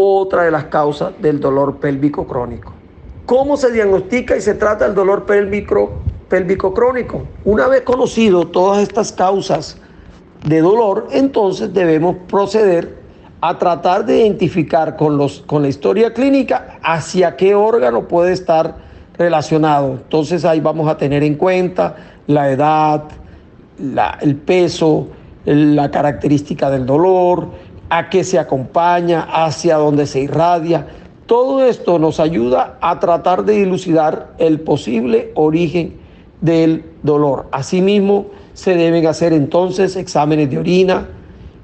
otra 0.00 0.44
de 0.44 0.52
las 0.52 0.66
causas 0.66 1.12
del 1.20 1.40
dolor 1.40 1.78
pélvico 1.78 2.24
crónico. 2.24 2.72
¿Cómo 3.26 3.56
se 3.56 3.72
diagnostica 3.72 4.36
y 4.36 4.40
se 4.40 4.54
trata 4.54 4.86
el 4.86 4.94
dolor 4.94 5.26
pélvico, 5.26 5.90
pélvico 6.28 6.72
crónico? 6.72 7.24
Una 7.44 7.66
vez 7.66 7.82
conocido 7.82 8.46
todas 8.46 8.80
estas 8.80 9.10
causas 9.10 9.76
de 10.46 10.60
dolor, 10.60 11.08
entonces 11.10 11.74
debemos 11.74 12.14
proceder 12.28 12.96
a 13.40 13.58
tratar 13.58 14.06
de 14.06 14.20
identificar 14.20 14.96
con, 14.96 15.16
los, 15.16 15.40
con 15.40 15.62
la 15.62 15.68
historia 15.68 16.14
clínica 16.14 16.78
hacia 16.80 17.34
qué 17.34 17.56
órgano 17.56 18.06
puede 18.06 18.32
estar 18.32 18.76
relacionado. 19.18 19.94
Entonces 19.94 20.44
ahí 20.44 20.60
vamos 20.60 20.88
a 20.88 20.96
tener 20.96 21.24
en 21.24 21.34
cuenta 21.34 21.96
la 22.28 22.52
edad, 22.52 23.02
el 24.20 24.36
peso, 24.36 25.08
la 25.44 25.90
característica 25.90 26.70
del 26.70 26.86
dolor, 26.86 27.48
a 27.90 28.10
qué 28.10 28.24
se 28.24 28.38
acompaña, 28.38 29.22
hacia 29.22 29.76
dónde 29.76 30.06
se 30.06 30.20
irradia. 30.20 30.86
Todo 31.26 31.64
esto 31.64 31.98
nos 31.98 32.20
ayuda 32.20 32.78
a 32.80 33.00
tratar 33.00 33.44
de 33.44 33.54
dilucidar 33.54 34.34
el 34.38 34.60
posible 34.60 35.32
origen 35.34 35.94
del 36.40 36.84
dolor. 37.02 37.46
Asimismo, 37.52 38.26
se 38.54 38.74
deben 38.74 39.06
hacer 39.06 39.32
entonces 39.32 39.96
exámenes 39.96 40.50
de 40.50 40.58
orina, 40.58 41.06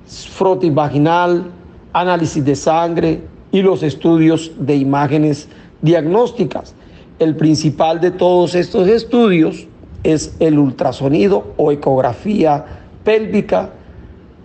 frotis 0.07 0.73
vaginal, 0.73 1.51
análisis 1.93 2.45
de 2.45 2.57
sangre 2.57 3.23
y 3.53 3.63
los 3.63 3.83
estudios 3.83 4.53
de 4.59 4.77
imágenes 4.77 5.49
diagnósticas. 5.81 6.75
El 7.19 7.37
principal 7.37 8.01
de 8.01 8.11
todos 8.11 8.55
estos 8.55 8.89
estudios 8.89 9.67
es 10.03 10.37
el 10.41 10.59
ultrasonido 10.59 11.55
o 11.57 11.73
ecografía 11.73 12.65
pélvica 13.05 13.71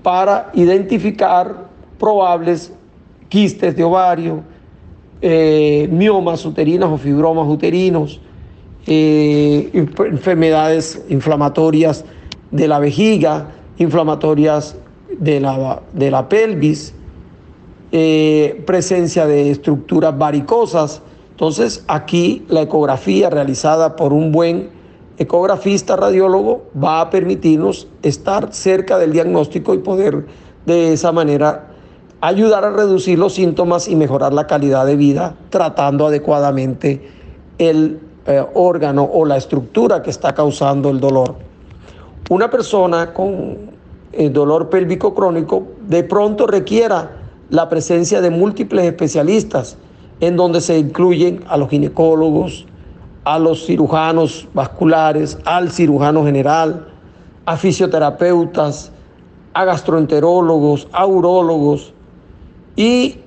para 0.04 0.52
identificar 0.54 1.69
probables 2.00 2.72
quistes 3.28 3.76
de 3.76 3.84
ovario, 3.84 4.42
eh, 5.22 5.88
miomas 5.92 6.46
uterinas 6.46 6.90
o 6.90 6.98
fibromas 6.98 7.48
uterinos, 7.48 8.20
eh, 8.88 9.70
enfermedades 9.74 11.04
inflamatorias 11.10 12.06
de 12.52 12.68
la 12.68 12.80
vejiga, 12.80 13.50
inflamatorias 13.78 14.76
de 15.20 15.40
la, 15.40 15.82
de 15.94 16.10
la 16.10 16.28
pelvis, 16.28 16.94
eh, 17.92 18.64
presencia 18.66 19.28
de 19.28 19.52
estructuras 19.52 20.18
varicosas. 20.18 21.02
Entonces 21.32 21.84
aquí 21.88 22.46
la 22.48 22.62
ecografía 22.62 23.30
realizada 23.30 23.96
por 23.96 24.14
un 24.14 24.32
buen 24.32 24.70
ecografista 25.18 25.96
radiólogo 25.96 26.64
va 26.82 27.02
a 27.02 27.10
permitirnos 27.10 27.88
estar 28.02 28.54
cerca 28.54 28.98
del 28.98 29.12
diagnóstico 29.12 29.74
y 29.74 29.80
poder 29.80 30.26
de 30.66 30.94
esa 30.94 31.12
manera 31.12 31.69
ayudar 32.22 32.66
a 32.66 32.72
reducir 32.72 33.18
los 33.18 33.34
síntomas 33.34 33.88
y 33.88 33.96
mejorar 33.96 34.34
la 34.34 34.48
calidad 34.48 34.86
de 34.86 34.96
vida 34.96 35.36
tratando 35.50 36.08
adecuadamente 36.08 37.10
el 37.58 38.00
eh, 38.26 38.46
órgano 38.54 39.10
o 39.12 39.26
la 39.26 39.38
estructura 39.38 40.02
que 40.02 40.10
está 40.10 40.34
causando 40.34 40.90
el 40.90 41.00
dolor. 41.00 41.36
Una 42.30 42.50
persona 42.50 43.14
con 43.14 43.58
eh, 44.12 44.30
dolor 44.30 44.70
pélvico 44.70 45.14
crónico 45.14 45.64
de 45.88 46.04
pronto 46.04 46.46
requiera 46.46 47.12
la 47.50 47.70
presencia 47.70 48.22
de 48.22 48.30
múltiples 48.30 48.86
especialistas, 48.86 49.78
en 50.20 50.36
donde 50.36 50.62
se 50.62 50.78
incluyen 50.78 51.44
a 51.48 51.58
los 51.58 51.70
ginecólogos, 51.70 52.66
a 53.24 53.40
los 53.40 53.66
cirujanos 53.66 54.48
vasculares, 54.54 55.40
al 55.46 55.72
cirujano 55.72 56.26
general, 56.26 56.88
a 57.46 57.58
fisioterapeutas, 57.58 58.92
a 59.54 59.66
gastroenterólogos, 59.66 60.88
a 60.92 61.06
urólogos 61.08 61.94
y 62.76 63.20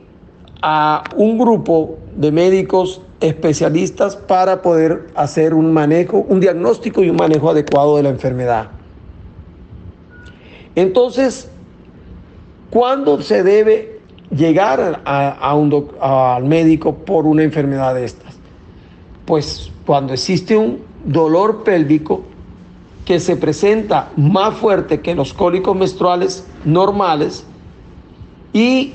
a 0.62 1.04
un 1.16 1.38
grupo 1.38 1.98
de 2.16 2.30
médicos 2.30 3.02
especialistas 3.20 4.16
para 4.16 4.62
poder 4.62 5.08
hacer 5.14 5.54
un 5.54 5.72
manejo, 5.72 6.24
un 6.28 6.40
diagnóstico 6.40 7.02
y 7.02 7.10
un 7.10 7.16
manejo 7.16 7.50
adecuado 7.50 7.96
de 7.96 8.02
la 8.02 8.08
enfermedad. 8.10 8.68
Entonces, 10.74 11.50
¿cuándo 12.70 13.20
se 13.22 13.42
debe 13.42 14.00
llegar 14.34 15.02
a, 15.04 15.54
un 15.54 15.90
al 16.00 16.44
médico 16.44 16.94
por 16.94 17.26
una 17.26 17.42
enfermedad 17.42 17.94
de 17.94 18.04
estas? 18.04 18.36
Pues 19.26 19.70
cuando 19.86 20.12
existe 20.12 20.56
un 20.56 20.80
dolor 21.04 21.62
pélvico 21.64 22.22
que 23.04 23.20
se 23.20 23.36
presenta 23.36 24.10
más 24.16 24.54
fuerte 24.54 25.00
que 25.00 25.14
los 25.14 25.32
cólicos 25.32 25.76
menstruales 25.76 26.46
normales 26.64 27.44
y 28.52 28.94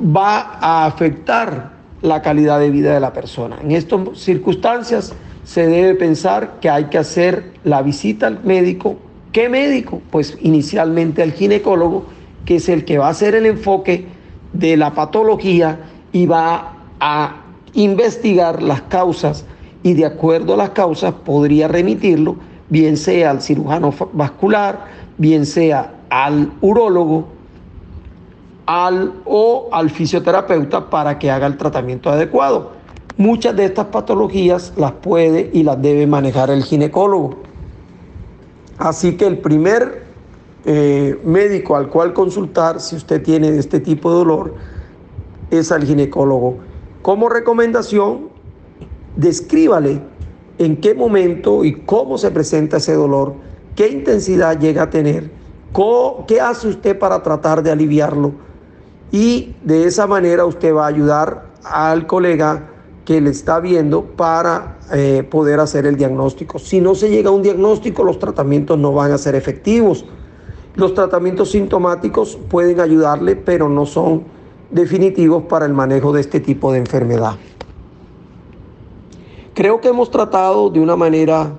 va 0.00 0.58
a 0.60 0.86
afectar 0.86 1.72
la 2.02 2.22
calidad 2.22 2.60
de 2.60 2.70
vida 2.70 2.94
de 2.94 3.00
la 3.00 3.12
persona. 3.12 3.58
En 3.62 3.72
estas 3.72 4.00
circunstancias 4.14 5.12
se 5.44 5.66
debe 5.66 5.94
pensar 5.94 6.60
que 6.60 6.70
hay 6.70 6.84
que 6.84 6.98
hacer 6.98 7.52
la 7.64 7.82
visita 7.82 8.26
al 8.26 8.42
médico. 8.44 8.96
¿Qué 9.32 9.48
médico? 9.48 10.00
Pues 10.10 10.38
inicialmente 10.40 11.22
al 11.22 11.32
ginecólogo, 11.32 12.06
que 12.44 12.56
es 12.56 12.68
el 12.68 12.84
que 12.84 12.98
va 12.98 13.08
a 13.08 13.10
hacer 13.10 13.34
el 13.34 13.46
enfoque 13.46 14.06
de 14.52 14.76
la 14.76 14.94
patología 14.94 15.80
y 16.12 16.26
va 16.26 16.74
a 17.00 17.36
investigar 17.74 18.62
las 18.62 18.82
causas 18.82 19.44
y 19.82 19.94
de 19.94 20.06
acuerdo 20.06 20.54
a 20.54 20.56
las 20.56 20.70
causas 20.70 21.14
podría 21.24 21.68
remitirlo 21.68 22.36
bien 22.68 22.96
sea 22.96 23.30
al 23.30 23.40
cirujano 23.40 23.94
vascular, 24.12 24.86
bien 25.16 25.46
sea 25.46 25.94
al 26.10 26.52
urólogo 26.60 27.28
al, 28.68 29.14
o 29.24 29.70
al 29.72 29.88
fisioterapeuta 29.88 30.90
para 30.90 31.18
que 31.18 31.30
haga 31.30 31.46
el 31.46 31.56
tratamiento 31.56 32.10
adecuado. 32.10 32.72
Muchas 33.16 33.56
de 33.56 33.64
estas 33.64 33.86
patologías 33.86 34.74
las 34.76 34.92
puede 34.92 35.50
y 35.54 35.62
las 35.62 35.80
debe 35.80 36.06
manejar 36.06 36.50
el 36.50 36.62
ginecólogo. 36.62 37.36
Así 38.76 39.16
que 39.16 39.26
el 39.26 39.38
primer 39.38 40.04
eh, 40.66 41.18
médico 41.24 41.76
al 41.76 41.88
cual 41.88 42.12
consultar 42.12 42.78
si 42.78 42.94
usted 42.94 43.22
tiene 43.22 43.48
este 43.56 43.80
tipo 43.80 44.10
de 44.10 44.16
dolor 44.18 44.54
es 45.50 45.72
al 45.72 45.84
ginecólogo. 45.84 46.58
Como 47.00 47.30
recomendación, 47.30 48.28
descríbale 49.16 50.02
en 50.58 50.76
qué 50.76 50.94
momento 50.94 51.64
y 51.64 51.72
cómo 51.72 52.18
se 52.18 52.30
presenta 52.30 52.76
ese 52.76 52.92
dolor, 52.92 53.32
qué 53.74 53.88
intensidad 53.88 54.60
llega 54.60 54.82
a 54.82 54.90
tener, 54.90 55.30
qué 56.26 56.38
hace 56.38 56.68
usted 56.68 56.98
para 56.98 57.22
tratar 57.22 57.62
de 57.62 57.70
aliviarlo. 57.70 58.47
Y 59.10 59.54
de 59.64 59.86
esa 59.86 60.06
manera 60.06 60.44
usted 60.44 60.74
va 60.74 60.84
a 60.84 60.88
ayudar 60.88 61.46
al 61.64 62.06
colega 62.06 62.70
que 63.04 63.20
le 63.20 63.30
está 63.30 63.58
viendo 63.58 64.04
para 64.04 64.78
eh, 64.92 65.26
poder 65.28 65.60
hacer 65.60 65.86
el 65.86 65.96
diagnóstico. 65.96 66.58
Si 66.58 66.80
no 66.80 66.94
se 66.94 67.08
llega 67.08 67.30
a 67.30 67.32
un 67.32 67.42
diagnóstico, 67.42 68.04
los 68.04 68.18
tratamientos 68.18 68.78
no 68.78 68.92
van 68.92 69.12
a 69.12 69.18
ser 69.18 69.34
efectivos. 69.34 70.04
Los 70.74 70.92
tratamientos 70.92 71.52
sintomáticos 71.52 72.38
pueden 72.50 72.80
ayudarle, 72.80 73.34
pero 73.34 73.68
no 73.68 73.86
son 73.86 74.24
definitivos 74.70 75.44
para 75.44 75.64
el 75.64 75.72
manejo 75.72 76.12
de 76.12 76.20
este 76.20 76.40
tipo 76.40 76.70
de 76.70 76.78
enfermedad. 76.80 77.36
Creo 79.54 79.80
que 79.80 79.88
hemos 79.88 80.10
tratado 80.10 80.68
de 80.70 80.78
una 80.78 80.94
manera 80.94 81.50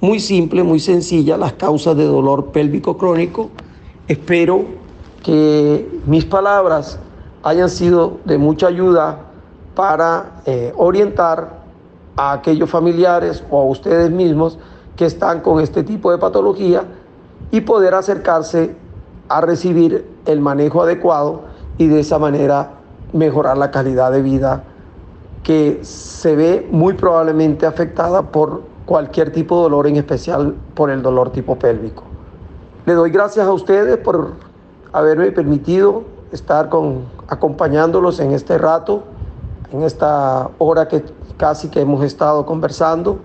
muy 0.00 0.20
simple, 0.20 0.62
muy 0.62 0.80
sencilla, 0.80 1.38
las 1.38 1.54
causas 1.54 1.96
de 1.96 2.04
dolor 2.04 2.52
pélvico 2.52 2.98
crónico. 2.98 3.50
Espero 4.06 4.66
que 5.24 6.00
mis 6.06 6.24
palabras 6.24 6.98
hayan 7.42 7.70
sido 7.70 8.18
de 8.24 8.38
mucha 8.38 8.68
ayuda 8.68 9.18
para 9.74 10.42
eh, 10.44 10.72
orientar 10.76 11.64
a 12.16 12.32
aquellos 12.32 12.70
familiares 12.70 13.42
o 13.50 13.60
a 13.60 13.64
ustedes 13.64 14.10
mismos 14.10 14.58
que 14.96 15.06
están 15.06 15.40
con 15.40 15.60
este 15.60 15.82
tipo 15.82 16.12
de 16.12 16.18
patología 16.18 16.84
y 17.50 17.62
poder 17.62 17.94
acercarse 17.94 18.76
a 19.28 19.40
recibir 19.40 20.06
el 20.26 20.40
manejo 20.40 20.82
adecuado 20.82 21.42
y 21.78 21.88
de 21.88 22.00
esa 22.00 22.18
manera 22.18 22.74
mejorar 23.12 23.56
la 23.56 23.70
calidad 23.70 24.12
de 24.12 24.22
vida 24.22 24.62
que 25.42 25.80
se 25.82 26.36
ve 26.36 26.68
muy 26.70 26.94
probablemente 26.94 27.66
afectada 27.66 28.22
por 28.22 28.62
cualquier 28.84 29.32
tipo 29.32 29.56
de 29.56 29.62
dolor, 29.62 29.86
en 29.86 29.96
especial 29.96 30.54
por 30.74 30.90
el 30.90 31.02
dolor 31.02 31.30
tipo 31.30 31.58
pélvico. 31.58 32.04
Le 32.84 32.92
doy 32.92 33.10
gracias 33.10 33.46
a 33.46 33.52
ustedes 33.52 33.96
por 33.96 34.32
haberme 34.94 35.32
permitido 35.32 36.04
estar 36.30 36.68
con, 36.68 37.06
acompañándolos 37.26 38.20
en 38.20 38.30
este 38.30 38.58
rato, 38.58 39.02
en 39.72 39.82
esta 39.82 40.48
hora 40.58 40.86
que 40.86 41.04
casi 41.36 41.68
que 41.68 41.80
hemos 41.80 42.04
estado 42.04 42.46
conversando, 42.46 43.18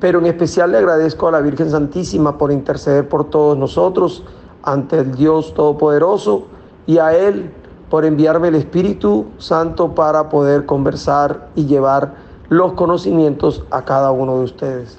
pero 0.00 0.18
en 0.18 0.26
especial 0.26 0.72
le 0.72 0.78
agradezco 0.78 1.28
a 1.28 1.30
la 1.30 1.40
Virgen 1.40 1.70
Santísima 1.70 2.36
por 2.36 2.52
interceder 2.52 3.08
por 3.08 3.24
todos 3.30 3.56
nosotros 3.56 4.22
ante 4.62 4.98
el 4.98 5.14
Dios 5.14 5.54
Todopoderoso 5.54 6.44
y 6.86 6.98
a 6.98 7.16
Él 7.16 7.50
por 7.88 8.04
enviarme 8.04 8.48
el 8.48 8.56
Espíritu 8.56 9.24
Santo 9.38 9.94
para 9.94 10.28
poder 10.28 10.66
conversar 10.66 11.48
y 11.54 11.64
llevar 11.64 12.16
los 12.50 12.74
conocimientos 12.74 13.64
a 13.70 13.82
cada 13.82 14.10
uno 14.10 14.36
de 14.36 14.44
ustedes. 14.44 14.98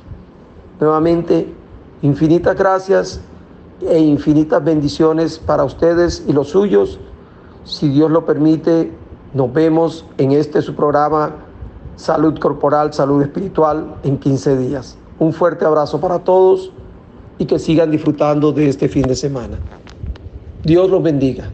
Nuevamente, 0.80 1.54
infinitas 2.02 2.56
gracias 2.56 3.22
e 3.82 4.00
infinitas 4.00 4.64
bendiciones 4.64 5.38
para 5.40 5.64
ustedes 5.64 6.24
y 6.28 6.34
los 6.34 6.50
suyos. 6.50 7.00
Si 7.64 7.90
Dios 7.90 8.10
lo 8.12 8.26
permite, 8.26 8.92
nos 9.34 9.52
vemos 9.54 10.06
en 10.18 10.32
este 10.32 10.62
su 10.62 10.76
programa 10.76 11.36
Salud 11.96 12.38
Corporal, 12.40 12.94
Salud 12.94 13.22
Espiritual 13.22 13.96
en 14.04 14.18
15 14.18 14.58
días. 14.58 14.98
Un 15.20 15.34
fuerte 15.34 15.66
abrazo 15.66 16.00
para 16.00 16.20
todos 16.20 16.72
y 17.40 17.46
que 17.46 17.60
sigan 17.60 17.92
disfrutando 17.92 18.52
de 18.52 18.70
este 18.70 18.88
fin 18.88 19.04
de 19.04 19.16
semana. 19.16 19.58
Dios 20.64 20.90
los 20.90 21.02
bendiga. 21.02 21.50